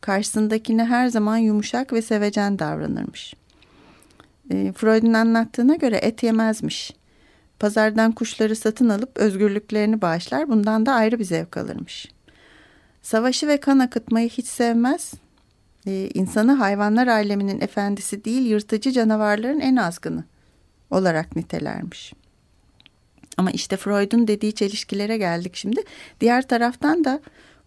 karşısındakine 0.02 0.86
her 0.86 1.08
zaman 1.08 1.38
yumuşak 1.38 1.94
ve 1.94 2.02
sevecen 2.02 2.60
davranırmış. 2.60 3.34
E, 4.50 4.72
Freud'un 4.72 5.14
anlattığına 5.14 5.76
göre 5.76 5.98
et 5.98 6.24
yemezmiş. 6.24 6.94
Pazardan 7.60 8.12
kuşları 8.12 8.56
satın 8.56 8.90
alıp 8.90 9.18
özgürlüklerini 9.18 10.02
bağışlar 10.02 10.50
bundan 10.50 10.86
da 10.86 10.94
ayrı 10.94 11.20
bir 11.20 11.24
zevk 11.24 11.58
alırmış. 11.58 12.12
Savaşı 13.02 13.48
ve 13.48 13.60
kan 13.60 13.80
akıtmayı 13.80 14.30
hiç 14.30 14.46
sevmez. 14.46 15.14
E, 15.88 16.10
insanı 16.14 16.52
hayvanlar 16.52 17.08
aleminin 17.08 17.62
efendisi 17.62 18.26
değil 18.26 18.46
yırtıcı 18.46 18.92
canavarların 18.92 19.60
en 19.60 19.76
azgını 19.76 20.24
olarak 20.92 21.36
nitelermiş. 21.36 22.14
Ama 23.38 23.52
işte 23.52 23.78
Freud'un 23.78 24.28
dediği 24.28 24.54
çelişkilere 24.54 25.18
geldik 25.18 25.56
şimdi. 25.56 25.82
Diğer 26.22 26.48
taraftan 26.48 27.04
da 27.04 27.20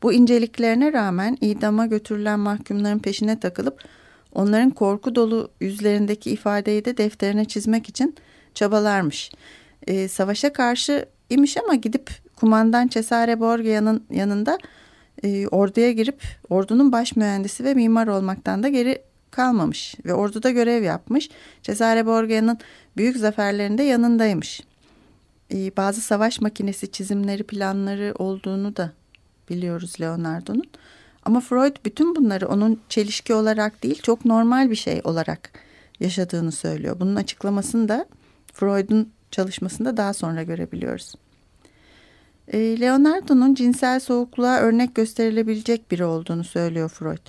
bu 0.03 0.13
inceliklerine 0.13 0.93
rağmen 0.93 1.39
idama 1.41 1.87
götürülen 1.87 2.41
mahkumların 2.41 2.99
peşine 2.99 3.41
takılıp 3.41 3.85
onların 4.33 4.71
korku 4.71 5.15
dolu 5.15 5.51
yüzlerindeki 5.61 6.31
ifadeyi 6.31 6.85
de 6.85 6.97
defterine 6.97 7.45
çizmek 7.45 7.89
için 7.89 8.15
çabalarmış. 8.55 9.31
E, 9.87 10.09
savaşa 10.09 10.53
karşı 10.53 11.07
imiş 11.31 11.57
ama 11.57 11.75
gidip 11.75 12.11
kumandan 12.37 12.89
Cesare 12.89 13.41
Borgia'nın 13.41 14.05
yanında 14.11 14.59
e, 15.23 15.47
orduya 15.47 15.93
girip 15.93 16.23
ordunun 16.49 16.93
baş 16.93 17.17
mühendisi 17.17 17.65
ve 17.65 17.75
mimar 17.75 18.07
olmaktan 18.07 18.63
da 18.63 18.69
geri 18.69 19.03
kalmamış 19.31 19.95
ve 20.05 20.15
orduda 20.15 20.51
görev 20.51 20.83
yapmış. 20.83 21.31
Cesare 21.63 22.07
Borgia'nın 22.07 22.59
büyük 22.97 23.17
zaferlerinde 23.17 23.83
yanındaymış. 23.83 24.61
E, 25.53 25.77
bazı 25.77 26.01
savaş 26.01 26.41
makinesi 26.41 26.93
çizimleri, 26.93 27.43
planları 27.43 28.15
olduğunu 28.19 28.77
da 28.77 28.93
biliyoruz 29.51 29.97
Leonardo'nun. 30.01 30.71
Ama 31.25 31.41
Freud 31.41 31.77
bütün 31.85 32.17
bunları 32.17 32.49
onun 32.49 32.81
çelişki 32.89 33.35
olarak 33.35 33.83
değil 33.83 34.03
çok 34.03 34.25
normal 34.25 34.71
bir 34.71 34.77
şey 34.77 35.01
olarak 35.05 35.51
yaşadığını 36.01 36.53
söylüyor. 36.53 36.97
Bunun 37.01 37.17
açıklamasını 37.17 37.89
da 37.89 38.07
Freud'un 38.53 39.13
çalışmasında 39.31 39.97
daha 39.97 40.15
sonra 40.15 40.43
görebiliyoruz. 40.43 41.15
E, 42.49 42.81
Leonardo'nun 42.81 43.55
cinsel 43.55 44.01
soğukluğa 44.01 44.59
örnek 44.59 44.95
gösterilebilecek 44.95 45.91
biri 45.91 46.05
olduğunu 46.05 46.45
söylüyor 46.45 46.89
Freud. 46.89 47.27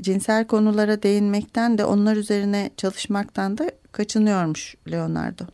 Cinsel 0.00 0.46
konulara 0.46 1.02
değinmekten 1.02 1.78
de 1.78 1.84
onlar 1.84 2.16
üzerine 2.16 2.70
çalışmaktan 2.76 3.58
da 3.58 3.70
kaçınıyormuş 3.92 4.74
Leonardo. 4.90 5.44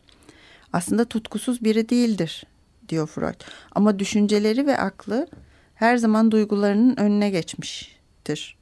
Aslında 0.73 1.05
tutkusuz 1.05 1.63
biri 1.63 1.89
değildir 1.89 2.43
diyor 2.89 3.07
Freud. 3.07 3.41
Ama 3.71 3.99
düşünceleri 3.99 4.67
ve 4.67 4.77
aklı 4.77 5.27
her 5.75 5.97
zaman 5.97 6.31
duygularının 6.31 6.97
önüne 6.97 7.29
geçmiştir. 7.29 8.57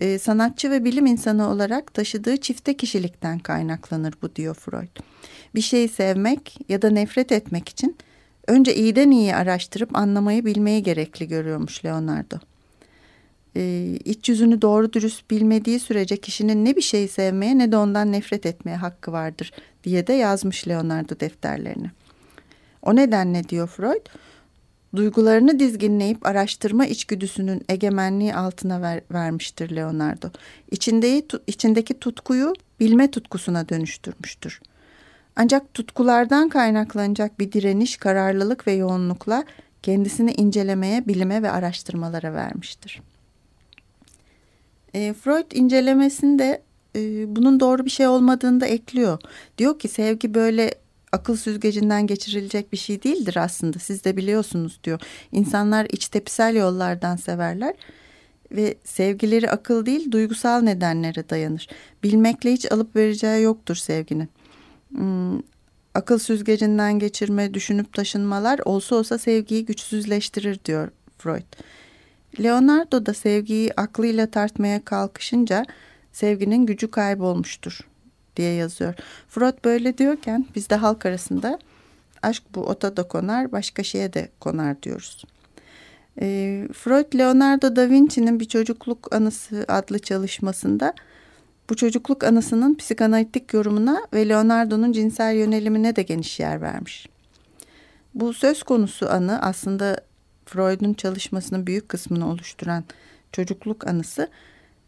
Ee, 0.00 0.18
sanatçı 0.18 0.70
ve 0.70 0.84
bilim 0.84 1.06
insanı 1.06 1.48
olarak 1.48 1.94
taşıdığı 1.94 2.36
çifte 2.36 2.76
kişilikten 2.76 3.38
kaynaklanır 3.38 4.14
bu 4.22 4.36
diyor 4.36 4.54
Freud. 4.54 4.96
Bir 5.54 5.60
şeyi 5.60 5.88
sevmek 5.88 6.58
ya 6.68 6.82
da 6.82 6.90
nefret 6.90 7.32
etmek 7.32 7.68
için 7.68 7.96
önce 8.46 8.74
iyiden 8.74 9.10
iyi 9.10 9.34
araştırıp 9.34 9.96
anlamayı 9.96 10.44
bilmeyi 10.44 10.82
gerekli 10.82 11.28
görüyormuş 11.28 11.84
Leonardo. 11.84 12.36
Ee, 13.56 13.98
iç 14.04 14.28
yüzünü 14.28 14.62
doğru 14.62 14.92
dürüst 14.92 15.30
bilmediği 15.30 15.80
sürece 15.80 16.16
kişinin 16.16 16.64
ne 16.64 16.76
bir 16.76 16.82
şeyi 16.82 17.08
sevmeye 17.08 17.58
ne 17.58 17.72
de 17.72 17.76
ondan 17.76 18.12
nefret 18.12 18.46
etmeye 18.46 18.76
hakkı 18.76 19.12
vardır 19.12 19.52
diye 19.84 20.06
de 20.06 20.12
yazmış 20.12 20.68
Leonardo 20.68 21.20
defterlerini. 21.20 21.90
O 22.82 22.96
nedenle 22.96 23.48
diyor 23.48 23.68
Freud, 23.68 24.06
duygularını 24.96 25.58
dizginleyip 25.58 26.26
araştırma 26.26 26.86
içgüdüsünün 26.86 27.62
egemenliği 27.68 28.34
altına 28.34 28.82
ver, 28.82 29.00
vermiştir 29.12 29.76
Leonardo. 29.76 30.30
İçindeyi, 30.70 31.26
içindeki 31.46 32.00
tutkuyu 32.00 32.54
bilme 32.80 33.10
tutkusuna 33.10 33.68
dönüştürmüştür. 33.68 34.60
Ancak 35.36 35.74
tutkulardan 35.74 36.48
kaynaklanacak 36.48 37.38
bir 37.38 37.52
direniş, 37.52 37.96
kararlılık 37.96 38.66
ve 38.66 38.72
yoğunlukla 38.72 39.44
kendisini 39.82 40.32
incelemeye, 40.32 41.06
bilime 41.08 41.42
ve 41.42 41.50
araştırmalara 41.50 42.34
vermiştir. 42.34 43.02
E, 44.94 45.12
Freud 45.12 45.52
incelemesinde 45.52 46.62
e, 46.96 47.36
bunun 47.36 47.60
doğru 47.60 47.84
bir 47.84 47.90
şey 47.90 48.06
olmadığını 48.06 48.60
da 48.60 48.66
ekliyor. 48.66 49.18
Diyor 49.58 49.78
ki 49.78 49.88
sevgi 49.88 50.34
böyle 50.34 50.74
akıl 51.12 51.36
süzgecinden 51.36 52.06
geçirilecek 52.06 52.72
bir 52.72 52.76
şey 52.76 53.02
değildir 53.02 53.36
aslında. 53.36 53.78
Siz 53.78 54.04
de 54.04 54.16
biliyorsunuz 54.16 54.80
diyor. 54.84 55.00
İnsanlar 55.32 55.86
iç 55.90 56.08
tepsel 56.08 56.56
yollardan 56.56 57.16
severler. 57.16 57.74
ve 58.52 58.74
sevgileri 58.84 59.50
akıl 59.50 59.86
değil 59.86 60.12
duygusal 60.12 60.60
nedenlere 60.60 61.28
dayanır. 61.28 61.68
Bilmekle 62.02 62.52
hiç 62.52 62.72
alıp 62.72 62.96
vereceği 62.96 63.42
yoktur 63.42 63.76
sevginin. 63.76 64.28
Hmm, 64.88 65.38
akıl 65.94 66.18
süzgecinden 66.18 66.98
geçirme, 66.98 67.54
düşünüp 67.54 67.92
taşınmalar 67.92 68.60
olsa 68.64 68.96
olsa 68.96 69.18
sevgiyi 69.18 69.64
güçsüzleştirir 69.64 70.60
diyor 70.64 70.88
Freud. 71.18 71.44
Leonardo 72.38 73.06
da 73.06 73.14
sevgiyi 73.14 73.72
aklıyla 73.76 74.26
tartmaya 74.26 74.84
kalkışınca 74.84 75.64
sevginin 76.12 76.66
gücü 76.66 76.90
kaybolmuştur 76.90 77.80
diye 78.36 78.52
yazıyor. 78.52 78.94
Freud 79.28 79.64
böyle 79.64 79.98
diyorken 79.98 80.46
biz 80.54 80.70
de 80.70 80.74
halk 80.74 81.06
arasında 81.06 81.58
aşk 82.22 82.42
bu 82.54 82.60
ota 82.60 82.96
da 82.96 83.02
konar 83.02 83.52
başka 83.52 83.82
şeye 83.82 84.12
de 84.12 84.28
konar 84.40 84.82
diyoruz. 84.82 85.24
E, 86.20 86.68
Freud 86.72 87.18
Leonardo 87.18 87.76
da 87.76 87.90
Vinci'nin 87.90 88.40
bir 88.40 88.44
çocukluk 88.44 89.14
anısı 89.14 89.64
adlı 89.68 89.98
çalışmasında 89.98 90.94
bu 91.70 91.76
çocukluk 91.76 92.24
anısının 92.24 92.74
psikanalitik 92.74 93.54
yorumuna 93.54 94.00
ve 94.14 94.28
Leonardo'nun 94.28 94.92
cinsel 94.92 95.36
yönelimine 95.36 95.96
de 95.96 96.02
geniş 96.02 96.40
yer 96.40 96.60
vermiş. 96.60 97.08
Bu 98.14 98.32
söz 98.32 98.62
konusu 98.62 99.10
anı 99.10 99.42
aslında 99.42 100.00
Freud'un 100.50 100.94
çalışmasının 100.94 101.66
büyük 101.66 101.88
kısmını 101.88 102.30
oluşturan 102.30 102.84
çocukluk 103.32 103.86
anısı 103.86 104.28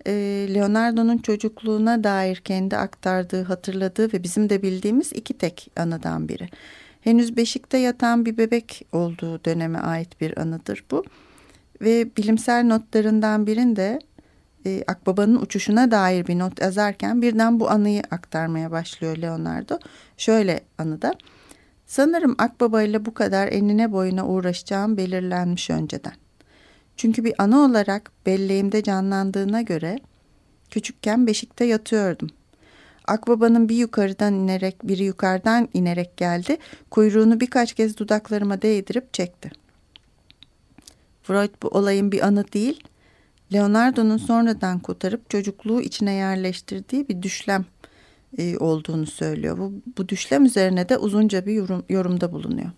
e, 0.07 0.13
Leonardo'nun 0.55 1.19
çocukluğuna 1.19 2.05
dair 2.05 2.37
kendi 2.37 2.77
aktardığı, 2.77 3.43
hatırladığı 3.43 4.13
ve 4.13 4.23
bizim 4.23 4.51
de 4.51 4.63
bildiğimiz 4.63 5.13
iki 5.13 5.35
tek 5.35 5.71
anıdan 5.77 6.29
biri. 6.29 6.49
Henüz 7.01 7.37
beşikte 7.37 7.79
yatan 7.79 8.27
bir 8.27 8.37
bebek 8.37 8.87
olduğu 8.93 9.45
döneme 9.45 9.79
ait 9.79 10.21
bir 10.21 10.39
anıdır 10.39 10.85
bu. 10.91 11.05
Ve 11.81 12.17
bilimsel 12.17 12.65
notlarından 12.65 13.47
birinde 13.47 13.99
e, 14.67 14.85
Akbaba'nın 14.87 15.37
uçuşuna 15.37 15.91
dair 15.91 16.27
bir 16.27 16.39
not 16.39 16.61
yazarken 16.61 17.23
birden 17.23 17.61
bu 17.61 17.71
anıyı 17.71 18.03
aktarmaya 18.11 18.71
başlıyor 18.71 19.17
Leonardo. 19.17 19.79
Şöyle 20.17 20.61
anıda. 20.79 21.15
Sanırım 21.93 22.35
Akbaba 22.39 22.83
ile 22.83 23.07
bu 23.07 23.15
kadar 23.15 23.49
enine 23.49 23.93
boyuna 23.93 24.27
uğraşacağım 24.27 24.97
belirlenmiş 24.97 25.71
önceden. 25.71 26.13
Çünkü 26.97 27.25
bir 27.25 27.35
ana 27.39 27.59
olarak 27.59 28.13
belleğimde 28.27 28.83
canlandığına 28.83 29.63
göre 29.63 29.99
küçükken 30.71 31.27
beşikte 31.27 31.65
yatıyordum. 31.65 32.29
Akbaba'nın 33.07 33.69
bir 33.69 33.77
yukarıdan 33.77 34.35
inerek 34.35 34.77
biri 34.85 35.05
yukarıdan 35.05 35.69
inerek 35.75 36.17
geldi. 36.17 36.57
Kuyruğunu 36.91 37.41
birkaç 37.41 37.75
kez 37.75 37.99
dudaklarıma 37.99 38.63
değdirip 38.63 39.15
çekti. 39.15 39.51
Freud 41.23 41.55
bu 41.63 41.69
olayın 41.69 42.13
bir 42.13 42.27
anı 42.27 42.53
değil, 42.53 42.85
Leonardo'nun 43.53 44.17
sonradan 44.17 44.79
kotarıp 44.79 45.31
çocukluğu 45.31 45.81
içine 45.81 46.13
yerleştirdiği 46.13 47.09
bir 47.09 47.23
düşlem 47.23 47.65
e, 48.39 48.59
olduğunu 48.59 49.07
söylüyor. 49.07 49.59
Bu, 49.59 49.73
bu 49.99 50.09
düşlem 50.09 50.45
üzerine 50.45 50.89
de 50.89 50.99
uzunca 50.99 51.47
bir 51.47 51.53
yorum, 51.53 51.85
yorumda 51.89 52.33
bulunuyor. 52.33 52.71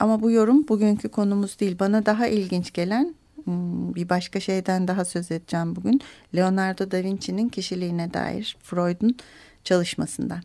Ama 0.00 0.22
bu 0.22 0.30
yorum 0.30 0.68
bugünkü 0.68 1.08
konumuz 1.08 1.60
değil. 1.60 1.76
Bana 1.78 2.06
daha 2.06 2.26
ilginç 2.26 2.72
gelen 2.72 3.14
hmm, 3.44 3.94
bir 3.94 4.08
başka 4.08 4.40
şeyden 4.40 4.88
daha 4.88 5.04
söz 5.04 5.30
edeceğim 5.32 5.76
bugün. 5.76 6.00
Leonardo 6.36 6.90
da 6.90 7.02
Vinci'nin 7.02 7.48
kişiliğine 7.48 8.14
dair 8.14 8.56
Freud'un 8.62 9.16
çalışmasından. 9.64 10.42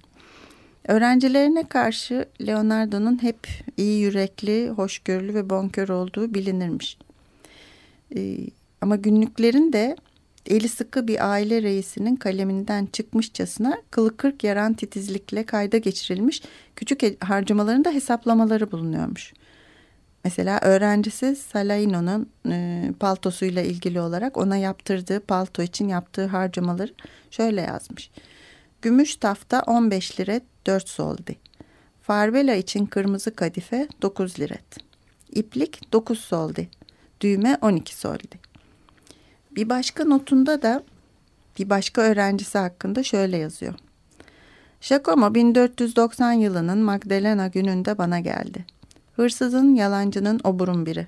Öğrencilerine 0.87 1.67
karşı 1.67 2.25
Leonardo'nun 2.47 3.23
hep 3.23 3.47
iyi 3.77 3.99
yürekli, 3.99 4.69
hoşgörülü 4.69 5.33
ve 5.33 5.49
bonkör 5.49 5.89
olduğu 5.89 6.33
bilinirmiş. 6.33 6.97
Ee, 8.15 8.37
ama 8.81 8.95
günlüklerin 8.95 9.73
de 9.73 9.95
eli 10.45 10.69
sıkı 10.69 11.07
bir 11.07 11.31
aile 11.31 11.61
reisinin 11.61 12.15
kaleminden 12.15 12.85
çıkmışçasına 12.85 13.77
kılı 13.91 14.17
kırk 14.17 14.43
yaran 14.43 14.73
titizlikle 14.73 15.45
kayda 15.45 15.77
geçirilmiş 15.77 16.41
küçük 16.75 17.23
harcamalarında 17.23 17.91
hesaplamaları 17.91 18.71
bulunuyormuş. 18.71 19.33
Mesela 20.23 20.59
öğrencisi 20.61 21.35
Salaino'nun 21.35 22.29
e, 22.49 22.89
paltosuyla 22.99 23.61
ilgili 23.61 24.01
olarak 24.01 24.37
ona 24.37 24.57
yaptırdığı 24.57 25.19
palto 25.19 25.61
için 25.61 25.87
yaptığı 25.87 26.25
harcamaları 26.25 26.93
şöyle 27.31 27.61
yazmış. 27.61 28.11
Gümüş 28.81 29.15
tafta 29.15 29.61
15 29.61 30.19
liret 30.19 30.43
4 30.67 30.89
soldi. 30.89 31.35
Farbela 32.01 32.55
için 32.55 32.85
kırmızı 32.85 33.35
kadife 33.35 33.87
9 34.01 34.39
liret. 34.39 34.77
İplik 35.31 35.93
9 35.93 36.19
soldi. 36.19 36.69
Düğme 37.21 37.57
12 37.61 37.95
soldi. 37.95 38.50
Bir 39.55 39.69
başka 39.69 40.05
notunda 40.05 40.61
da 40.61 40.83
bir 41.59 41.69
başka 41.69 42.01
öğrencisi 42.01 42.57
hakkında 42.57 43.03
şöyle 43.03 43.37
yazıyor. 43.37 43.73
Giacomo 44.89 45.35
1490 45.35 46.31
yılının 46.31 46.77
Magdalena 46.77 47.47
gününde 47.47 47.97
bana 47.97 48.19
geldi. 48.19 48.65
Hırsızın, 49.15 49.75
yalancının 49.75 50.39
oburun 50.43 50.85
biri. 50.85 51.07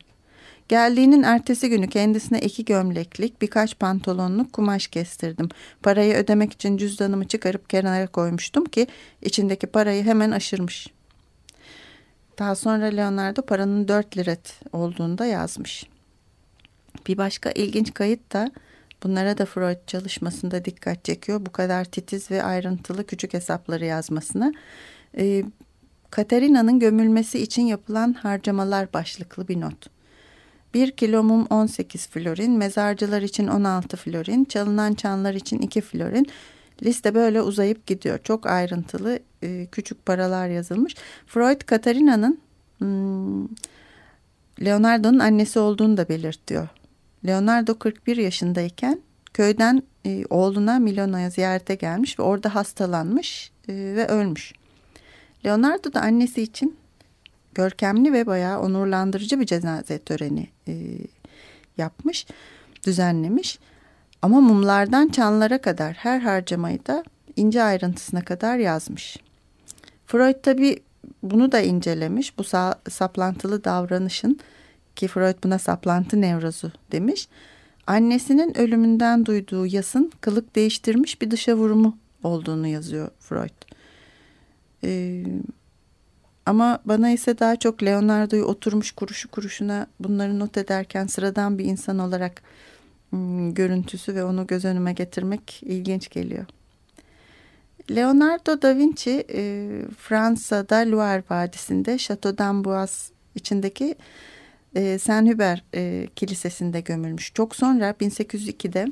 Geldiğinin 0.67 1.23
ertesi 1.23 1.69
günü 1.69 1.89
kendisine 1.89 2.39
iki 2.41 2.65
gömleklik, 2.65 3.41
birkaç 3.41 3.79
pantolonluk 3.79 4.53
kumaş 4.53 4.87
kestirdim. 4.87 5.49
Parayı 5.83 6.15
ödemek 6.15 6.53
için 6.53 6.77
cüzdanımı 6.77 7.27
çıkarıp 7.27 7.69
kenara 7.69 8.07
koymuştum 8.07 8.65
ki 8.65 8.87
içindeki 9.21 9.67
parayı 9.67 10.03
hemen 10.03 10.31
aşırmış. 10.31 10.87
Daha 12.39 12.55
sonra 12.55 12.85
Leonardo 12.85 13.41
paranın 13.41 13.87
dört 13.87 14.17
liret 14.17 14.59
olduğunu 14.73 15.17
da 15.17 15.25
yazmış. 15.25 15.92
Bir 17.07 17.17
başka 17.17 17.51
ilginç 17.51 17.93
kayıt 17.93 18.33
da 18.33 18.51
bunlara 19.03 19.37
da 19.37 19.45
Freud 19.45 19.87
çalışmasında 19.87 20.65
dikkat 20.65 21.05
çekiyor. 21.05 21.45
Bu 21.45 21.51
kadar 21.51 21.85
titiz 21.85 22.31
ve 22.31 22.43
ayrıntılı 22.43 23.05
küçük 23.05 23.33
hesapları 23.33 23.85
yazmasına. 23.85 24.51
Ee, 25.17 25.43
Katarina'nın 26.11 26.79
gömülmesi 26.79 27.39
için 27.39 27.61
yapılan 27.61 28.13
harcamalar 28.13 28.93
başlıklı 28.93 29.47
bir 29.47 29.61
not. 29.61 29.89
1 30.73 30.91
kilo 30.91 31.23
mum 31.23 31.45
18 31.45 32.07
florin, 32.07 32.51
mezarcılar 32.51 33.21
için 33.21 33.47
16 33.47 33.97
florin, 33.97 34.45
çalınan 34.45 34.93
çanlar 34.93 35.33
için 35.33 35.59
2 35.59 35.81
florin. 35.81 36.27
Liste 36.83 37.15
böyle 37.15 37.41
uzayıp 37.41 37.87
gidiyor. 37.87 38.19
Çok 38.23 38.45
ayrıntılı 38.45 39.19
e, 39.43 39.67
küçük 39.71 40.05
paralar 40.05 40.47
yazılmış. 40.47 40.95
Freud 41.27 41.61
Katarina'nın 41.61 42.39
hmm, 42.77 43.47
Leonardo'nun 44.65 45.19
annesi 45.19 45.59
olduğunu 45.59 45.97
da 45.97 46.09
belirtiyor. 46.09 46.67
Leonardo 47.25 47.79
41 47.79 48.17
yaşındayken 48.17 49.01
köyden 49.33 49.83
e, 50.05 50.25
oğluna 50.29 50.79
Milano'ya 50.79 51.29
ziyarete 51.29 51.75
gelmiş 51.75 52.19
ve 52.19 52.23
orada 52.23 52.55
hastalanmış 52.55 53.51
e, 53.67 53.73
ve 53.73 54.07
ölmüş. 54.07 54.53
Leonardo 55.45 55.93
da 55.93 56.01
annesi 56.01 56.41
için 56.41 56.77
görkemli 57.55 58.13
ve 58.13 58.25
bayağı 58.25 58.59
onurlandırıcı 58.59 59.39
bir 59.39 59.45
cenaze 59.45 59.99
töreni 59.99 60.47
e, 60.67 60.73
yapmış, 61.77 62.25
düzenlemiş. 62.85 63.59
Ama 64.21 64.41
mumlardan 64.41 65.07
çanlara 65.07 65.61
kadar 65.61 65.93
her 65.93 66.19
harcamayı 66.19 66.85
da 66.85 67.03
ince 67.35 67.63
ayrıntısına 67.63 68.21
kadar 68.21 68.57
yazmış. 68.57 69.17
Freud 70.07 70.41
tabi 70.43 70.79
bunu 71.23 71.51
da 71.51 71.59
incelemiş. 71.59 72.37
Bu 72.37 72.43
saplantılı 72.89 73.63
davranışın 73.63 74.39
ki 74.95 75.07
Freud 75.07 75.43
buna 75.43 75.59
saplantı 75.59 76.21
nevrozu 76.21 76.71
demiş. 76.91 77.27
Annesinin 77.87 78.57
ölümünden 78.57 79.25
duyduğu 79.25 79.65
yasın 79.65 80.11
kılık 80.21 80.55
değiştirmiş 80.55 81.21
bir 81.21 81.31
dışa 81.31 81.55
vurumu 81.55 81.97
olduğunu 82.23 82.67
yazıyor 82.67 83.09
Freud. 83.19 83.73
Ee, 84.83 85.23
ama 86.45 86.79
bana 86.85 87.09
ise 87.09 87.39
daha 87.39 87.55
çok 87.55 87.83
Leonardo'yu 87.83 88.43
oturmuş 88.43 88.91
kuruşu 88.91 89.31
kuruşuna 89.31 89.87
bunları 89.99 90.39
not 90.39 90.57
ederken 90.57 91.07
sıradan 91.07 91.57
bir 91.57 91.65
insan 91.65 91.99
olarak 91.99 92.41
hmm, 93.09 93.53
görüntüsü 93.53 94.15
ve 94.15 94.23
onu 94.23 94.47
göz 94.47 94.65
önüme 94.65 94.93
getirmek 94.93 95.63
ilginç 95.63 96.09
geliyor. 96.09 96.45
Leonardo 97.91 98.61
da 98.61 98.77
Vinci 98.77 99.25
e, 99.33 99.69
Fransa'da 99.97 100.75
Loire 100.75 101.23
Vadisi'nde 101.29 101.97
Chateau 101.97 102.37
d'Amboise 102.37 103.13
içindeki 103.35 103.95
e, 104.75 104.99
Saint 104.99 105.33
Hubert 105.33 105.63
e, 105.75 106.07
Kilisesi'nde 106.15 106.81
gömülmüş. 106.81 107.33
Çok 107.33 107.55
sonra 107.55 107.91
1802'de 107.91 108.87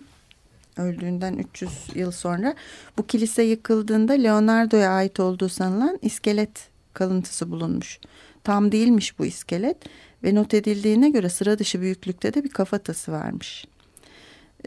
öldüğünden 0.77 1.37
300 1.37 1.71
yıl 1.95 2.11
sonra 2.11 2.55
bu 2.97 3.07
kilise 3.07 3.43
yıkıldığında 3.43 4.13
Leonardo'ya 4.13 4.91
ait 4.91 5.19
olduğu 5.19 5.49
sanılan 5.49 5.99
iskelet 6.01 6.69
kalıntısı 6.93 7.51
bulunmuş. 7.51 7.99
Tam 8.43 8.71
değilmiş 8.71 9.19
bu 9.19 9.25
iskelet 9.25 9.77
ve 10.23 10.35
not 10.35 10.53
edildiğine 10.53 11.09
göre 11.09 11.29
sıra 11.29 11.59
dışı 11.59 11.81
büyüklükte 11.81 12.33
de 12.33 12.43
bir 12.43 12.49
kafatası 12.49 13.11
varmış. 13.11 13.65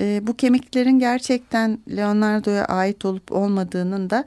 E, 0.00 0.26
bu 0.26 0.36
kemiklerin 0.36 0.98
gerçekten 0.98 1.78
Leonardo'ya 1.96 2.64
ait 2.64 3.04
olup 3.04 3.32
olmadığının 3.32 4.10
da 4.10 4.24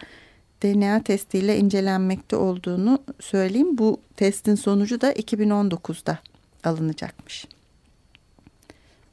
DNA 0.64 1.04
testiyle 1.04 1.58
incelenmekte 1.58 2.36
olduğunu 2.36 3.00
söyleyeyim. 3.20 3.78
Bu 3.78 4.02
testin 4.16 4.56
sonucu 4.56 5.02
da 5.02 5.14
2019'da 5.14 6.20
alınacakmış. 6.68 7.46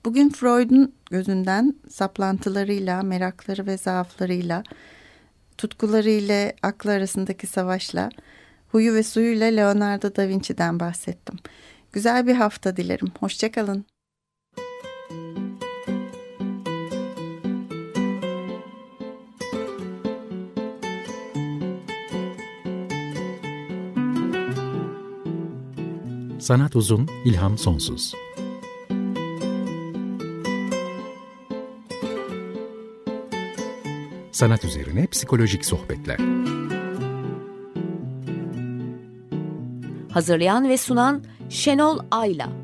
Bugün 0.05 0.31
Freud'un 0.31 0.93
gözünden 1.11 1.75
saplantılarıyla, 1.91 3.03
merakları 3.03 3.67
ve 3.67 3.77
zaaflarıyla, 3.77 4.65
tutkuları 5.59 6.11
ile 6.11 6.57
aklı 6.63 6.91
arasındaki 6.91 7.47
savaşla, 7.47 8.11
huyu 8.73 8.95
ve 8.95 9.03
suyuyla 9.03 9.47
Leonardo 9.47 10.17
da 10.17 10.29
Vinci'den 10.29 10.81
bahsettim. 10.81 11.37
Güzel 11.93 12.27
bir 12.27 12.35
hafta 12.35 12.77
dilerim. 12.77 13.13
Hoşçakalın. 13.21 13.85
Sanat 26.45 26.77
uzun, 26.77 27.09
ilham 27.25 27.59
sonsuz. 27.59 28.15
Sanat 34.33 34.65
üzerine 34.65 35.07
psikolojik 35.07 35.65
sohbetler. 35.65 36.19
Hazırlayan 40.13 40.69
ve 40.69 40.77
sunan 40.77 41.25
Şenol 41.49 41.99
Ayla. 42.11 42.64